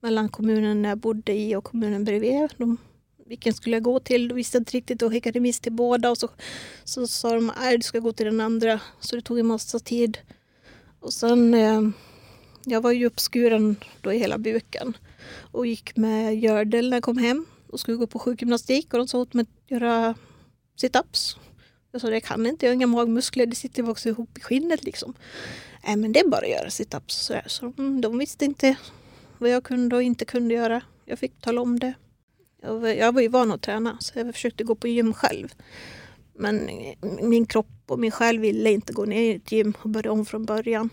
Mellan 0.00 0.28
kommunen 0.28 0.84
jag 0.84 0.98
bodde 0.98 1.32
i 1.32 1.56
och 1.56 1.64
kommunen 1.64 2.04
bredvid. 2.04 2.48
De, 2.56 2.76
vilken 3.26 3.54
skulle 3.54 3.76
jag 3.76 3.82
gå 3.82 4.00
till? 4.00 4.28
De 4.28 4.34
visste 4.34 4.58
inte 4.58 4.76
riktigt 4.76 5.02
och 5.02 5.10
skickade 5.10 5.38
remiss 5.38 5.60
till 5.60 5.72
båda. 5.72 6.10
Och 6.10 6.18
så, 6.18 6.28
så 6.84 7.06
sa 7.06 7.34
de 7.34 7.50
att 7.50 7.70
du 7.70 7.82
ska 7.82 7.98
gå 7.98 8.12
till 8.12 8.26
den 8.26 8.40
andra. 8.40 8.80
Så 9.00 9.16
det 9.16 9.22
tog 9.22 9.38
en 9.38 9.46
massa 9.46 9.78
tid. 9.78 10.18
Och 11.00 11.12
sen, 11.12 11.54
eh, 11.54 11.82
jag 12.64 12.80
var 12.80 12.92
ju 12.92 13.06
uppskuren 13.06 13.76
då 14.00 14.12
i 14.12 14.18
hela 14.18 14.38
buken. 14.38 14.96
Och 15.52 15.66
gick 15.66 15.96
med 15.96 16.38
gördel 16.38 16.90
när 16.90 16.96
jag 16.96 17.04
kom 17.04 17.18
hem. 17.18 17.46
Och 17.70 17.80
skulle 17.80 17.96
gå 17.96 18.06
på 18.06 18.18
sjukgymnastik. 18.18 18.92
Och 18.92 18.98
de 18.98 19.08
sa 19.08 19.18
åt 19.18 19.34
mig 19.34 19.42
att 19.42 19.70
göra 19.70 20.14
situps. 20.80 21.36
Alltså, 21.96 22.06
jag 22.06 22.14
det 22.14 22.20
kan 22.20 22.46
inte, 22.46 22.66
jag 22.66 22.70
har 22.70 22.74
inga 22.74 22.86
magmuskler, 22.86 23.46
det 23.46 23.56
sitter 23.56 23.90
också 23.90 24.08
ihop 24.08 24.38
i 24.38 24.40
skinnet 24.40 24.84
liksom. 24.84 25.14
Nej 25.86 25.96
men 25.96 26.12
det 26.12 26.20
är 26.20 26.28
bara 26.28 26.44
att 26.44 26.50
göra 26.50 26.70
situps. 26.70 27.14
Så, 27.14 27.34
så 27.46 27.72
de, 27.76 28.00
de 28.00 28.18
visste 28.18 28.44
inte 28.44 28.76
vad 29.38 29.50
jag 29.50 29.64
kunde 29.64 29.96
och 29.96 30.02
inte 30.02 30.24
kunde 30.24 30.54
göra. 30.54 30.82
Jag 31.04 31.18
fick 31.18 31.40
tala 31.40 31.60
om 31.60 31.78
det. 31.78 31.94
Jag 32.62 32.74
var, 32.74 32.88
jag 32.88 33.12
var 33.12 33.20
ju 33.20 33.28
van 33.28 33.52
att 33.52 33.62
träna 33.62 33.96
så 34.00 34.18
jag 34.18 34.34
försökte 34.34 34.64
gå 34.64 34.74
på 34.74 34.88
gym 34.88 35.14
själv. 35.14 35.54
Men 36.34 36.68
eh, 36.68 36.94
min 37.22 37.46
kropp 37.46 37.82
och 37.86 37.98
min 37.98 38.10
själ 38.10 38.38
ville 38.38 38.72
inte 38.72 38.92
gå 38.92 39.04
ner 39.04 39.20
i 39.20 39.36
ett 39.36 39.52
gym 39.52 39.74
och 39.82 39.90
börja 39.90 40.12
om 40.12 40.26
från 40.26 40.44
början. 40.44 40.90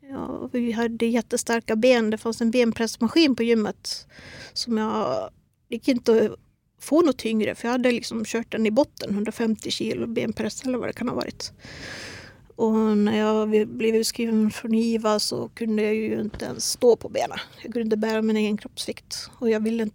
Ja, 0.00 0.48
vi 0.52 0.72
hade 0.72 1.06
jättestarka 1.06 1.76
ben. 1.76 2.10
Det 2.10 2.18
fanns 2.18 2.40
en 2.40 2.50
benpressmaskin 2.50 3.36
på 3.36 3.42
gymmet 3.42 4.06
som 4.52 4.78
jag... 4.78 5.30
Gick 5.68 5.88
inte 5.88 6.12
att 6.12 6.38
få 6.80 7.02
något 7.02 7.18
tyngre 7.18 7.54
för 7.54 7.68
jag 7.68 7.72
hade 7.72 7.92
liksom 7.92 8.24
kört 8.24 8.52
den 8.52 8.66
i 8.66 8.70
botten, 8.70 9.10
150 9.10 9.70
kilo 9.70 10.06
benpress 10.06 10.62
eller 10.62 10.78
vad 10.78 10.88
det 10.88 10.92
kan 10.92 11.08
ha 11.08 11.14
varit. 11.14 11.52
Och 12.56 12.96
när 12.96 13.18
jag 13.18 13.68
blev 13.68 13.96
utskriven 13.96 14.50
från 14.50 14.74
IVA 14.74 15.18
så 15.20 15.48
kunde 15.48 15.82
jag 15.82 15.94
ju 15.94 16.20
inte 16.20 16.44
ens 16.44 16.70
stå 16.70 16.96
på 16.96 17.08
benen. 17.08 17.38
Jag 17.62 17.72
kunde 17.72 17.80
inte 17.80 17.96
bära 17.96 18.22
min 18.22 18.36
egen 18.36 18.56
kroppsvikt. 18.56 19.30
Och 19.38 19.50
jag 19.50 19.60
ville, 19.60 19.88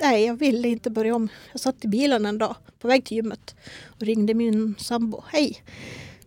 nej, 0.00 0.24
jag 0.24 0.34
ville 0.34 0.68
inte 0.68 0.90
börja 0.90 1.14
om. 1.14 1.28
Jag 1.52 1.60
satt 1.60 1.84
i 1.84 1.88
bilen 1.88 2.26
en 2.26 2.38
dag 2.38 2.56
på 2.78 2.88
väg 2.88 3.04
till 3.04 3.16
gymmet 3.16 3.56
och 3.86 4.02
ringde 4.02 4.34
min 4.34 4.74
sambo. 4.78 5.24
Hej, 5.28 5.62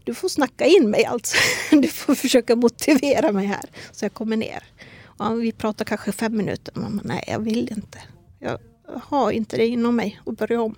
du 0.04 0.14
får 0.14 0.30
snacka 0.30 0.66
in 0.66 0.90
mig 0.90 1.06
alltså. 1.06 1.38
Du 1.82 1.88
får 1.88 2.16
försöka 2.16 2.56
motivera 2.56 3.32
mig 3.32 3.46
här 3.46 3.66
så 3.92 4.06
jag 4.06 4.14
kommer 4.14 4.38
ner. 4.38 4.64
Och 5.04 5.44
vi 5.44 5.52
pratar 5.52 5.86
kanske 5.86 6.12
fem 6.12 6.38
minuter. 6.38 6.74
Men 6.76 7.02
nej, 7.04 7.24
jag 7.28 7.40
vill 7.40 7.72
inte. 7.72 8.00
Jag, 8.40 8.60
har 9.04 9.32
inte 9.32 9.58
det 9.58 9.68
inom 9.68 9.96
mig 9.96 10.22
att 10.26 10.38
börja 10.38 10.62
om. 10.62 10.76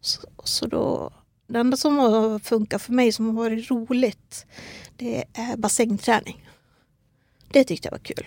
Så, 0.00 0.20
så 0.44 0.66
då, 0.66 1.12
det 1.46 1.58
enda 1.58 1.76
som 1.76 1.98
har 1.98 2.38
funkat 2.38 2.82
för 2.82 2.92
mig 2.92 3.12
som 3.12 3.26
har 3.26 3.44
varit 3.44 3.70
roligt 3.70 4.46
det 4.96 5.24
är 5.32 5.56
bassängträning. 5.56 6.48
Det 7.52 7.64
tyckte 7.64 7.86
jag 7.86 7.92
var 7.92 7.98
kul. 7.98 8.26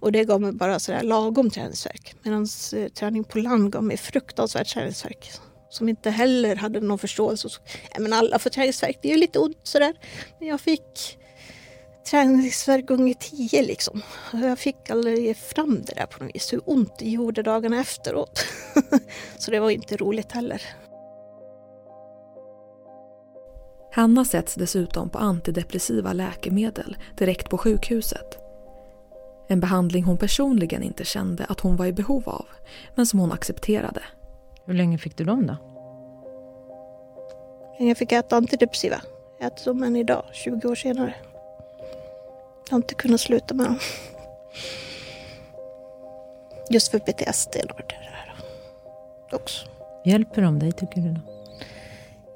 Och 0.00 0.12
det 0.12 0.24
gav 0.24 0.40
mig 0.40 0.52
bara 0.52 0.78
sådär 0.78 1.02
lagom 1.02 1.50
träningsverk. 1.50 2.14
Medan 2.22 2.46
eh, 2.76 2.88
träning 2.88 3.24
på 3.24 3.38
land 3.38 3.72
gav 3.72 3.84
mig 3.84 3.96
fruktansvärt 3.96 4.74
träningsverk. 4.74 5.30
Som 5.70 5.88
inte 5.88 6.10
heller 6.10 6.56
hade 6.56 6.80
någon 6.80 6.98
förståelse. 6.98 7.48
Ja, 7.92 8.00
men 8.00 8.12
alla 8.12 8.38
får 8.38 8.50
träningsverk, 8.50 8.98
det 9.02 9.08
är 9.08 9.12
ju 9.12 9.20
lite 9.20 9.38
ont 9.38 9.60
sådär. 9.62 9.94
Men 10.38 10.48
jag 10.48 10.60
fick 10.60 11.18
träningsverk 12.10 12.86
gånger 12.86 13.14
tio 13.14 13.62
liksom. 13.62 14.02
Jag 14.32 14.58
fick 14.58 14.90
aldrig 14.90 15.36
fram 15.36 15.82
det 15.86 15.94
där 15.94 16.06
på 16.06 16.24
något 16.24 16.34
vis. 16.34 16.52
Hur 16.52 16.60
ont 16.64 16.98
det 16.98 17.08
gjorde 17.10 17.42
dagarna 17.42 17.80
efteråt. 17.80 18.44
Så 19.38 19.50
det 19.50 19.60
var 19.60 19.70
inte 19.70 19.96
roligt 19.96 20.32
heller. 20.32 20.62
Hanna 23.92 24.24
sätts 24.24 24.54
dessutom 24.54 25.10
på 25.10 25.18
antidepressiva 25.18 26.12
läkemedel 26.12 26.96
direkt 27.18 27.50
på 27.50 27.58
sjukhuset. 27.58 28.38
En 29.48 29.60
behandling 29.60 30.04
hon 30.04 30.16
personligen 30.16 30.82
inte 30.82 31.04
kände 31.04 31.44
att 31.44 31.60
hon 31.60 31.76
var 31.76 31.86
i 31.86 31.92
behov 31.92 32.28
av, 32.28 32.46
men 32.94 33.06
som 33.06 33.18
hon 33.18 33.32
accepterade. 33.32 34.02
Hur 34.64 34.74
länge 34.74 34.98
fick 34.98 35.16
du 35.16 35.24
dem 35.24 35.46
då? 35.46 35.56
Jag 37.78 37.96
fick 37.96 38.12
äta 38.12 38.36
antidepressiva. 38.36 39.00
Jag 39.40 39.46
äter 39.46 39.64
dem 39.64 39.82
än 39.82 39.96
idag, 39.96 40.24
20 40.32 40.68
år 40.68 40.74
senare. 40.74 41.14
Jag 42.66 42.72
har 42.72 42.76
inte 42.76 42.94
kunnat 42.94 43.20
sluta 43.20 43.54
med 43.54 43.66
dem. 43.66 43.78
Just 46.70 46.90
för 46.90 46.98
PTSD 46.98 47.56
och 47.70 47.76
det 47.76 47.84
där 47.88 48.34
också. 49.32 49.66
Hjälper 50.04 50.42
de 50.42 50.58
dig 50.58 50.72
tycker 50.72 51.00
du? 51.00 51.12
Då? 51.12 51.20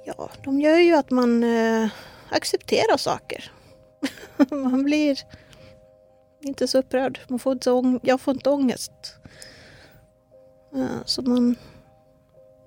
Ja, 0.05 0.31
de 0.45 0.61
gör 0.61 0.79
ju 0.79 0.97
att 0.97 1.11
man 1.11 1.45
eh, 1.45 1.89
accepterar 2.31 2.97
saker. 2.97 3.53
man 4.51 4.85
blir 4.85 5.19
inte 6.41 6.69
så 6.69 6.79
upprörd. 6.79 7.21
Man 7.29 7.39
får 7.39 7.53
inte 7.53 7.99
jag 8.03 8.21
får 8.21 8.35
inte 8.35 8.51
ångest. 8.51 8.93
Uh, 10.77 10.99
så 11.05 11.23
man... 11.23 11.57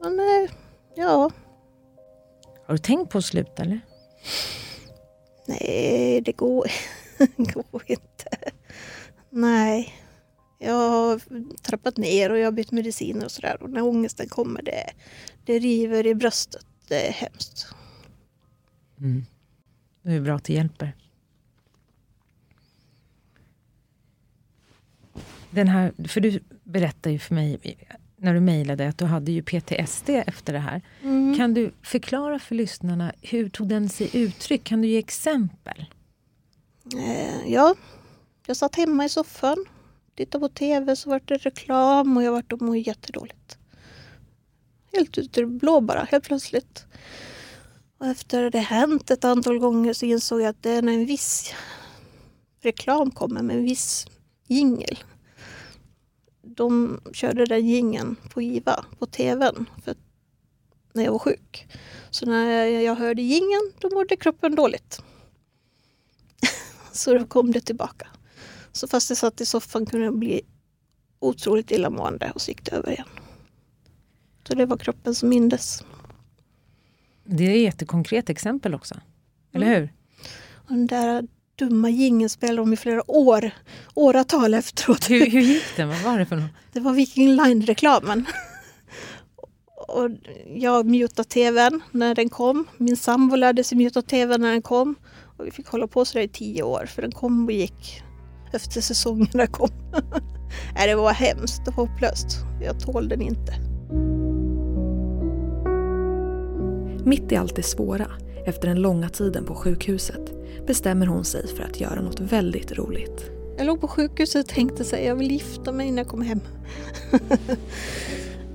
man 0.02 0.20
eh, 0.20 0.52
ja. 0.96 1.32
Har 2.66 2.74
du 2.74 2.78
tänkt 2.78 3.12
på 3.12 3.18
att 3.18 3.26
sluta 3.26 3.62
eller? 3.62 3.80
Nej, 5.46 6.22
det 6.22 6.32
går, 6.32 6.68
går 7.38 7.84
inte. 7.86 8.52
Nej. 9.30 9.94
Jag 10.60 10.90
har 10.90 11.22
trappat 11.62 11.98
ner 11.98 12.30
och 12.30 12.38
jag 12.38 12.46
har 12.46 12.52
bytt 12.52 12.72
mediciner 12.72 13.26
och 13.26 13.32
sådär. 13.32 13.64
Och 13.64 13.70
när 13.70 13.82
ångesten 13.82 14.30
kommer, 14.30 14.62
det, 14.62 14.90
det 15.46 15.60
river 15.60 16.08
i 16.08 16.16
bröstet. 16.16 16.66
Det 16.88 17.08
är 17.08 17.12
hemskt. 17.12 17.68
Mm. 19.00 19.26
Det 20.02 20.12
är 20.12 20.22
bra 20.22 20.36
att 20.36 20.44
det 20.44 20.54
hjälper. 20.54 20.96
Den 25.50 25.68
här, 25.68 26.08
för 26.08 26.22
du 26.22 26.40
berättade 26.64 27.14
ju 27.14 27.20
för 27.20 27.36
mig 27.36 27.78
när 28.18 28.34
du 28.34 28.40
mejlade 28.40 28.88
att 28.88 28.98
du 28.98 29.06
hade 29.06 29.32
ju 29.32 29.42
PTSD 29.44 30.10
efter 30.10 30.54
det 30.54 30.60
här. 30.60 30.82
Mm. 31.02 31.38
Kan 31.38 31.54
du 31.54 31.72
förklara 31.82 32.40
för 32.40 32.56
lyssnarna, 32.56 33.14
hur 33.22 33.50
tog 33.50 33.68
den 33.68 33.90
sig 33.90 34.10
uttryck? 34.14 34.64
Kan 34.64 34.82
du 34.82 34.88
ge 34.88 34.98
exempel? 34.98 35.86
Eh, 36.96 37.52
ja, 37.54 37.76
jag 38.48 38.58
satt 38.58 38.76
hemma 38.76 39.06
i 39.06 39.10
soffan, 39.10 39.66
tittade 40.16 40.48
på 40.48 40.54
TV, 40.54 40.96
så 40.96 41.10
var 41.10 41.22
det 41.26 41.38
reklam 41.38 42.18
och 42.18 42.24
jag 42.24 42.32
vart 42.32 42.54
och 42.54 42.62
mådde 42.62 42.80
jättedåligt. 42.80 43.58
Helt 44.94 45.18
ut 45.18 45.38
i 45.38 45.42
det 45.42 45.48
blå 45.48 45.82
bara, 45.82 46.04
helt 46.04 46.24
plötsligt. 46.24 46.86
Och 47.98 48.08
efter 48.08 48.50
det 48.50 48.60
hänt 48.60 49.12
ett 49.12 49.26
antal 49.26 49.60
gånger 49.60 49.94
så 49.94 50.06
insåg 50.06 50.42
jag 50.42 50.48
att 50.48 50.64
det 50.64 50.72
är 50.72 50.82
när 50.82 50.94
en 50.94 51.06
viss 51.06 51.54
reklam 52.62 53.12
kommer 53.12 53.42
med 53.42 53.56
en 53.56 53.64
viss 53.64 54.08
jingel 54.48 54.98
de 56.56 57.02
körde 57.14 57.46
den 57.46 57.68
gingen 57.68 58.16
på 58.30 58.42
IVA 58.42 58.86
på 59.00 59.06
tvn 59.06 59.70
för 59.84 59.96
när 60.94 61.04
jag 61.04 61.12
var 61.12 61.20
sjuk. 61.20 61.68
Så 62.10 62.26
när 62.26 62.66
jag 62.66 62.96
hörde 62.96 63.22
gingen 63.22 63.72
då 63.80 63.90
mådde 63.90 64.16
kroppen 64.16 64.56
dåligt 64.56 65.04
så 66.96 67.14
då 67.14 67.26
kom 67.26 67.52
det 67.52 67.62
tillbaka. 67.62 68.08
Så 68.72 68.88
fast 68.88 69.10
jag 69.10 69.18
satt 69.18 69.42
i 69.42 69.46
soffan 69.46 69.86
kunde 69.86 70.06
jag 70.06 70.18
bli 70.18 70.42
otroligt 71.20 71.72
illamående 71.72 72.32
och 72.36 72.42
så 72.42 72.52
gick 72.52 72.66
det 72.66 72.72
över 72.72 72.92
igen. 72.92 73.08
Så 74.48 74.56
det 74.56 74.66
var 74.66 74.78
kroppen 74.78 75.16
som 75.16 75.30
mindes. 75.30 75.84
Det 77.26 77.44
är 77.44 77.56
ett 77.56 77.62
jättekonkret 77.62 78.30
exempel 78.30 78.76
också. 78.76 78.96
Eller 79.54 79.68
mm. 79.68 79.80
hur? 79.80 79.94
Och 80.56 80.70
den 80.70 80.88
där 80.88 81.28
dumma 81.56 81.90
jingeln 81.90 82.30
spelade 82.30 82.58
de 82.58 82.74
i 82.74 82.78
flera 82.78 83.12
år, 83.12 83.52
åratal 83.94 84.54
efteråt. 84.54 85.10
Hur, 85.10 85.26
hur 85.30 85.42
gick 85.42 85.76
den? 85.76 85.90
Vad 85.90 86.02
var 86.02 86.20
det 86.20 86.26
för 86.26 86.36
något? 86.36 86.52
Det 86.72 86.80
var 86.80 86.94
Viking 86.94 87.36
Line-reklamen. 87.36 88.26
Och 89.88 90.10
jag 90.56 90.86
mutade 90.86 91.30
tvn 91.30 91.82
när 91.92 92.16
den 92.16 92.30
kom. 92.30 92.66
Min 92.78 92.98
sambo 92.98 93.36
lärde 93.36 93.64
sig 93.64 93.78
muta 93.78 94.02
tvn 94.02 94.42
när 94.42 94.52
den 94.52 94.62
kom. 94.62 94.96
Och 95.44 95.48
vi 95.48 95.52
fick 95.52 95.68
hålla 95.68 95.88
på 95.88 96.06
sådär 96.06 96.26
i 96.26 96.28
tio 96.28 96.64
år 96.64 96.86
för 96.86 97.02
den 97.02 97.12
kom 97.12 97.46
och 97.46 97.52
gick 97.52 98.04
efter 98.52 98.82
säsongerna 98.82 99.48
kom. 99.48 99.70
Nej, 100.76 100.88
det 100.88 100.96
var 100.96 101.12
hemskt 101.12 101.68
och 101.68 101.74
hopplöst. 101.74 102.38
Jag 102.62 102.80
tål 102.80 103.10
den 103.10 103.22
inte. 103.22 103.54
Mitt 107.06 107.32
i 107.32 107.36
allt 107.36 107.56
det 107.56 107.64
svåra, 107.64 108.08
efter 108.46 108.68
den 108.68 108.82
långa 108.82 109.10
tiden 109.10 109.46
på 109.46 109.56
sjukhuset, 109.56 110.34
bestämmer 110.68 111.06
hon 111.06 111.26
sig 111.26 111.48
för 111.48 111.64
att 111.64 111.82
göra 111.82 112.02
något 112.02 112.20
väldigt 112.20 112.72
roligt. 112.72 113.32
Jag 113.58 113.68
låg 113.68 113.82
på 113.82 113.88
sjukhuset 113.88 114.46
och 114.46 114.56
tänkte 114.56 114.84
att 114.84 115.06
jag 115.06 115.16
vill 115.16 115.32
gifta 115.32 115.72
mig 115.72 115.92
när 115.92 115.98
jag 115.98 116.08
kommer 116.08 116.26
hem. 116.26 116.42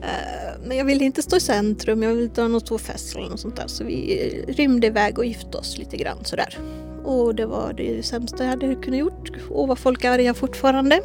Eh, 0.03 0.61
men 0.65 0.77
jag 0.77 0.85
ville 0.85 1.05
inte 1.05 1.23
stå 1.23 1.37
i 1.37 1.41
centrum, 1.41 2.03
jag 2.03 2.11
ville 2.11 2.23
inte 2.23 2.41
ha 2.41 2.49
någon 2.49 2.61
stor 2.61 2.79
fest 2.79 3.17
eller 3.17 3.29
något 3.29 3.41
sånt 3.41 3.57
där. 3.57 3.67
Så 3.67 3.85
vi 3.85 4.45
rymde 4.49 4.87
iväg 4.87 5.19
och 5.19 5.25
gifte 5.25 5.59
oss 5.59 5.79
lite 5.79 5.97
grann 5.97 6.25
sådär. 6.25 6.59
Och 7.05 7.35
det 7.35 7.47
var 7.47 7.73
det 7.73 8.03
sämsta 8.07 8.45
jag 8.45 8.51
hade 8.51 8.75
kunnat 8.75 9.01
gjort. 9.01 9.31
Och 9.51 9.69
vad 9.69 9.79
folk 9.79 10.05
är 10.05 10.11
arga 10.11 10.35
fortfarande. 10.35 11.01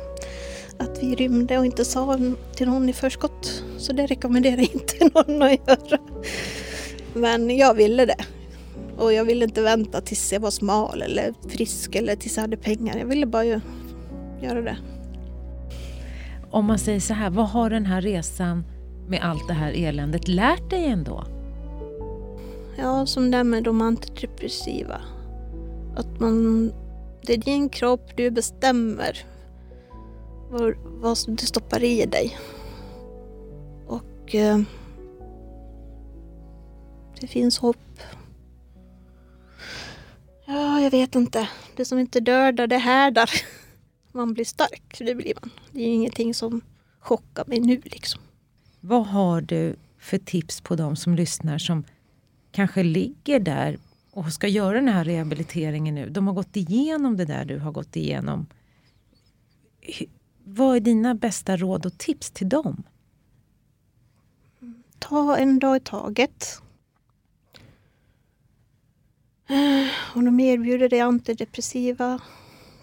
Att 0.77 1.03
vi 1.03 1.15
rymde 1.15 1.57
och 1.57 1.65
inte 1.65 1.85
sa 1.85 2.19
till 2.55 2.67
någon 2.67 2.89
i 2.89 2.93
förskott. 2.93 3.63
Så 3.77 3.93
det 3.93 4.05
rekommenderar 4.05 4.57
jag 4.57 4.69
inte 4.73 5.09
någon 5.13 5.41
att 5.41 5.51
göra. 5.67 5.99
Men 7.13 7.57
jag 7.57 7.73
ville 7.73 8.05
det. 8.05 8.25
Och 8.97 9.13
jag 9.13 9.25
ville 9.25 9.45
inte 9.45 9.61
vänta 9.61 10.01
tills 10.01 10.33
jag 10.33 10.39
var 10.39 10.51
smal 10.51 11.01
eller 11.01 11.33
frisk 11.49 11.95
eller 11.95 12.15
tills 12.15 12.35
jag 12.37 12.41
hade 12.41 12.57
pengar. 12.57 12.97
Jag 12.97 13.05
ville 13.05 13.25
bara 13.25 13.45
göra 14.41 14.61
det. 14.61 14.77
Om 16.51 16.65
man 16.65 16.79
säger 16.79 16.99
så 16.99 17.13
här, 17.13 17.29
vad 17.29 17.49
har 17.49 17.69
den 17.69 17.85
här 17.85 18.01
resan 18.01 18.63
med 19.07 19.19
allt 19.23 19.47
det 19.47 19.53
här 19.53 19.71
eländet 19.71 20.27
lärt 20.27 20.69
dig 20.69 20.85
ändå? 20.85 21.23
Ja, 22.77 23.05
som 23.05 23.31
det 23.31 23.43
med 23.43 23.63
de 23.63 23.81
antidepressiva. 23.81 25.01
Att 25.95 26.19
man, 26.19 26.67
det 27.21 27.33
är 27.33 27.37
din 27.37 27.69
kropp, 27.69 28.17
du 28.17 28.31
bestämmer 28.31 29.25
vad, 30.49 30.75
vad 30.77 31.17
du 31.27 31.45
stoppar 31.45 31.83
i 31.83 32.05
dig. 32.05 32.37
Och 33.87 34.35
eh, 34.35 34.59
det 37.19 37.27
finns 37.27 37.57
hopp 37.57 37.77
Ja, 40.45 40.81
jag 40.81 40.91
vet 40.91 41.15
inte. 41.15 41.49
Det 41.75 41.85
som 41.85 41.99
inte 41.99 42.19
dödar, 42.19 42.67
det 42.67 42.77
härdar. 42.77 43.29
Man 44.11 44.33
blir 44.33 44.45
stark, 44.45 44.95
det 44.99 45.15
blir 45.15 45.33
man. 45.41 45.49
Det 45.71 45.81
är 45.81 45.87
ingenting 45.87 46.33
som 46.33 46.61
chockar 46.99 47.43
mig 47.47 47.59
nu 47.59 47.81
liksom. 47.83 48.21
Vad 48.85 49.05
har 49.05 49.41
du 49.41 49.75
för 49.97 50.17
tips 50.17 50.61
på 50.61 50.75
de 50.75 50.95
som 50.95 51.15
lyssnar 51.15 51.57
som 51.57 51.83
kanske 52.51 52.83
ligger 52.83 53.39
där 53.39 53.77
och 54.11 54.33
ska 54.33 54.47
göra 54.47 54.73
den 54.73 54.87
här 54.87 55.05
rehabiliteringen 55.05 55.95
nu? 55.95 56.09
De 56.09 56.27
har 56.27 56.33
gått 56.33 56.55
igenom 56.55 57.17
det 57.17 57.25
där 57.25 57.45
du 57.45 57.59
har 57.59 57.71
gått 57.71 57.95
igenom. 57.95 58.45
Vad 60.43 60.75
är 60.75 60.79
dina 60.79 61.15
bästa 61.15 61.57
råd 61.57 61.85
och 61.85 61.97
tips 61.97 62.31
till 62.31 62.49
dem? 62.49 62.83
Ta 64.99 65.37
en 65.37 65.59
dag 65.59 65.77
i 65.77 65.79
taget. 65.79 66.61
Om 70.15 70.25
de 70.25 70.39
erbjuder 70.39 70.89
dig 70.89 70.99
antidepressiva, 70.99 72.19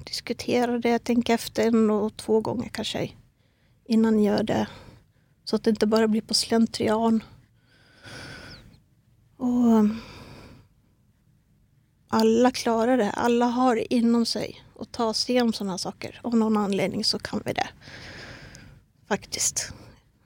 diskutera 0.06 0.78
det, 0.78 0.98
tänk 0.98 1.28
efter 1.28 1.66
en 1.66 1.90
och 1.90 2.16
två 2.16 2.40
gånger 2.40 2.68
kanske 2.68 3.10
innan 3.84 4.16
ni 4.16 4.24
gör 4.26 4.42
det. 4.42 4.68
Så 5.50 5.56
att 5.56 5.64
det 5.64 5.70
inte 5.70 5.86
bara 5.86 6.08
blir 6.08 6.20
på 6.20 6.34
slentrian. 6.34 7.22
Och 9.36 9.66
um, 9.66 10.00
alla 12.08 12.50
klarar 12.50 12.96
det. 12.96 13.10
Alla 13.10 13.46
har 13.46 13.76
det 13.76 13.94
inom 13.94 14.26
sig 14.26 14.64
att 14.78 14.92
ta 14.92 15.14
sig 15.14 15.34
igenom 15.34 15.52
sådana 15.52 15.78
saker. 15.78 16.20
Av 16.24 16.36
någon 16.36 16.56
anledning 16.56 17.04
så 17.04 17.18
kan 17.18 17.42
vi 17.44 17.52
det. 17.52 17.68
Faktiskt. 19.08 19.72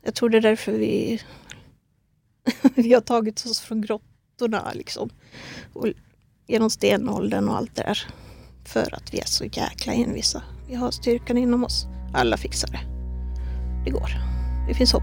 Jag 0.03 0.15
tror 0.15 0.29
det 0.29 0.37
är 0.37 0.43
därför 0.43 0.73
vi, 0.73 1.23
vi 2.75 2.95
har 2.95 3.01
tagit 3.01 3.47
oss 3.47 3.61
från 3.61 3.81
grottorna 3.81 4.73
liksom. 4.75 5.11
Och 5.73 5.89
genom 6.47 6.71
stenåldern 6.71 7.49
och 7.49 7.57
allt 7.57 7.77
det 7.77 7.83
där. 7.83 8.07
För 8.65 8.95
att 8.95 9.15
vi 9.15 9.21
är 9.21 9.27
så 9.27 9.45
jäkla 9.45 9.93
envisa. 9.93 10.43
Vi 10.69 10.75
har 10.75 10.91
styrkan 10.91 11.39
inom 11.39 11.65
oss. 11.65 11.87
Alla 12.15 12.37
fixar 12.37 12.69
det. 12.69 12.81
Det 13.85 13.91
går. 13.91 14.34
Det 14.69 14.75
finns 14.75 14.93
hopp. 14.93 15.03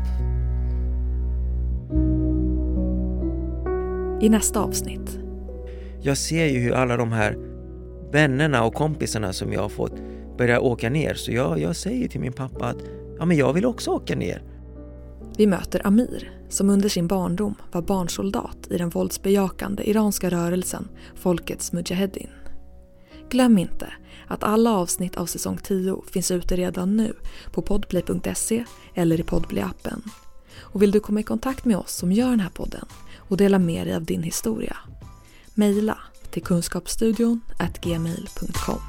I 4.22 4.30
nästa 4.30 4.60
avsnitt. 4.60 5.20
Jag 6.02 6.18
ser 6.18 6.46
ju 6.46 6.60
hur 6.60 6.74
alla 6.74 6.98
de 6.98 7.12
här 7.12 7.38
vännerna 8.12 8.64
och 8.64 8.74
kompisarna 8.74 9.34
som 9.34 9.54
jag 9.54 9.62
har 9.62 9.70
fått 9.70 9.94
börjar 10.38 10.60
åka 10.60 10.90
ner. 10.90 11.14
Så 11.14 11.32
jag, 11.32 11.60
jag 11.60 11.76
säger 11.76 12.08
till 12.08 12.22
min 12.22 12.34
pappa 12.34 12.66
att 12.66 12.78
ja, 13.20 13.26
men 13.26 13.38
jag 13.38 13.54
vill 13.54 13.66
också 13.66 13.92
åka 13.92 14.16
ner. 14.16 14.44
Vi 15.38 15.48
möter 15.48 15.88
Amir 15.88 16.32
som 16.50 16.70
under 16.70 16.90
sin 16.90 17.08
barndom 17.08 17.56
var 17.72 17.82
barnsoldat 17.82 18.68
i 18.70 18.78
den 18.78 18.90
våldsbejakande 18.90 19.90
iranska 19.90 20.30
rörelsen 20.30 20.88
Folkets 21.16 21.74
Mujahedin. 21.74 22.30
Glöm 23.30 23.58
inte 23.58 23.94
att 24.32 24.44
alla 24.44 24.72
avsnitt 24.72 25.18
av 25.18 25.26
säsong 25.26 25.58
10 25.58 26.04
finns 26.12 26.32
ute 26.32 26.56
redan 26.56 26.98
nu 26.98 27.14
på 27.52 27.62
podplay.se 27.62 28.66
eller 28.94 29.20
i 29.20 29.24
Podplay-appen. 29.24 30.02
Och 30.60 30.82
vill 30.82 30.92
du 30.92 31.00
komma 31.00 31.20
i 31.20 31.24
kontakt 31.24 31.66
med 31.66 31.78
oss 31.78 31.92
som 31.96 32.12
gör 32.12 32.30
den 32.30 32.40
här 32.40 32.50
podden 32.50 32.86
och 33.18 33.38
dela 33.38 33.60
med 33.60 33.88
dig 33.88 33.96
av 33.96 34.04
din 34.04 34.24
historia? 34.24 34.78
Mejla 35.54 35.98
till 36.30 36.44
kunskapsstudion 36.44 37.42
gmail.com. 37.82 38.80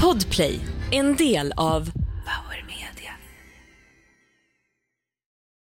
Podplay, 0.00 0.60
en 0.90 1.16
del 1.16 1.52
av 1.56 1.90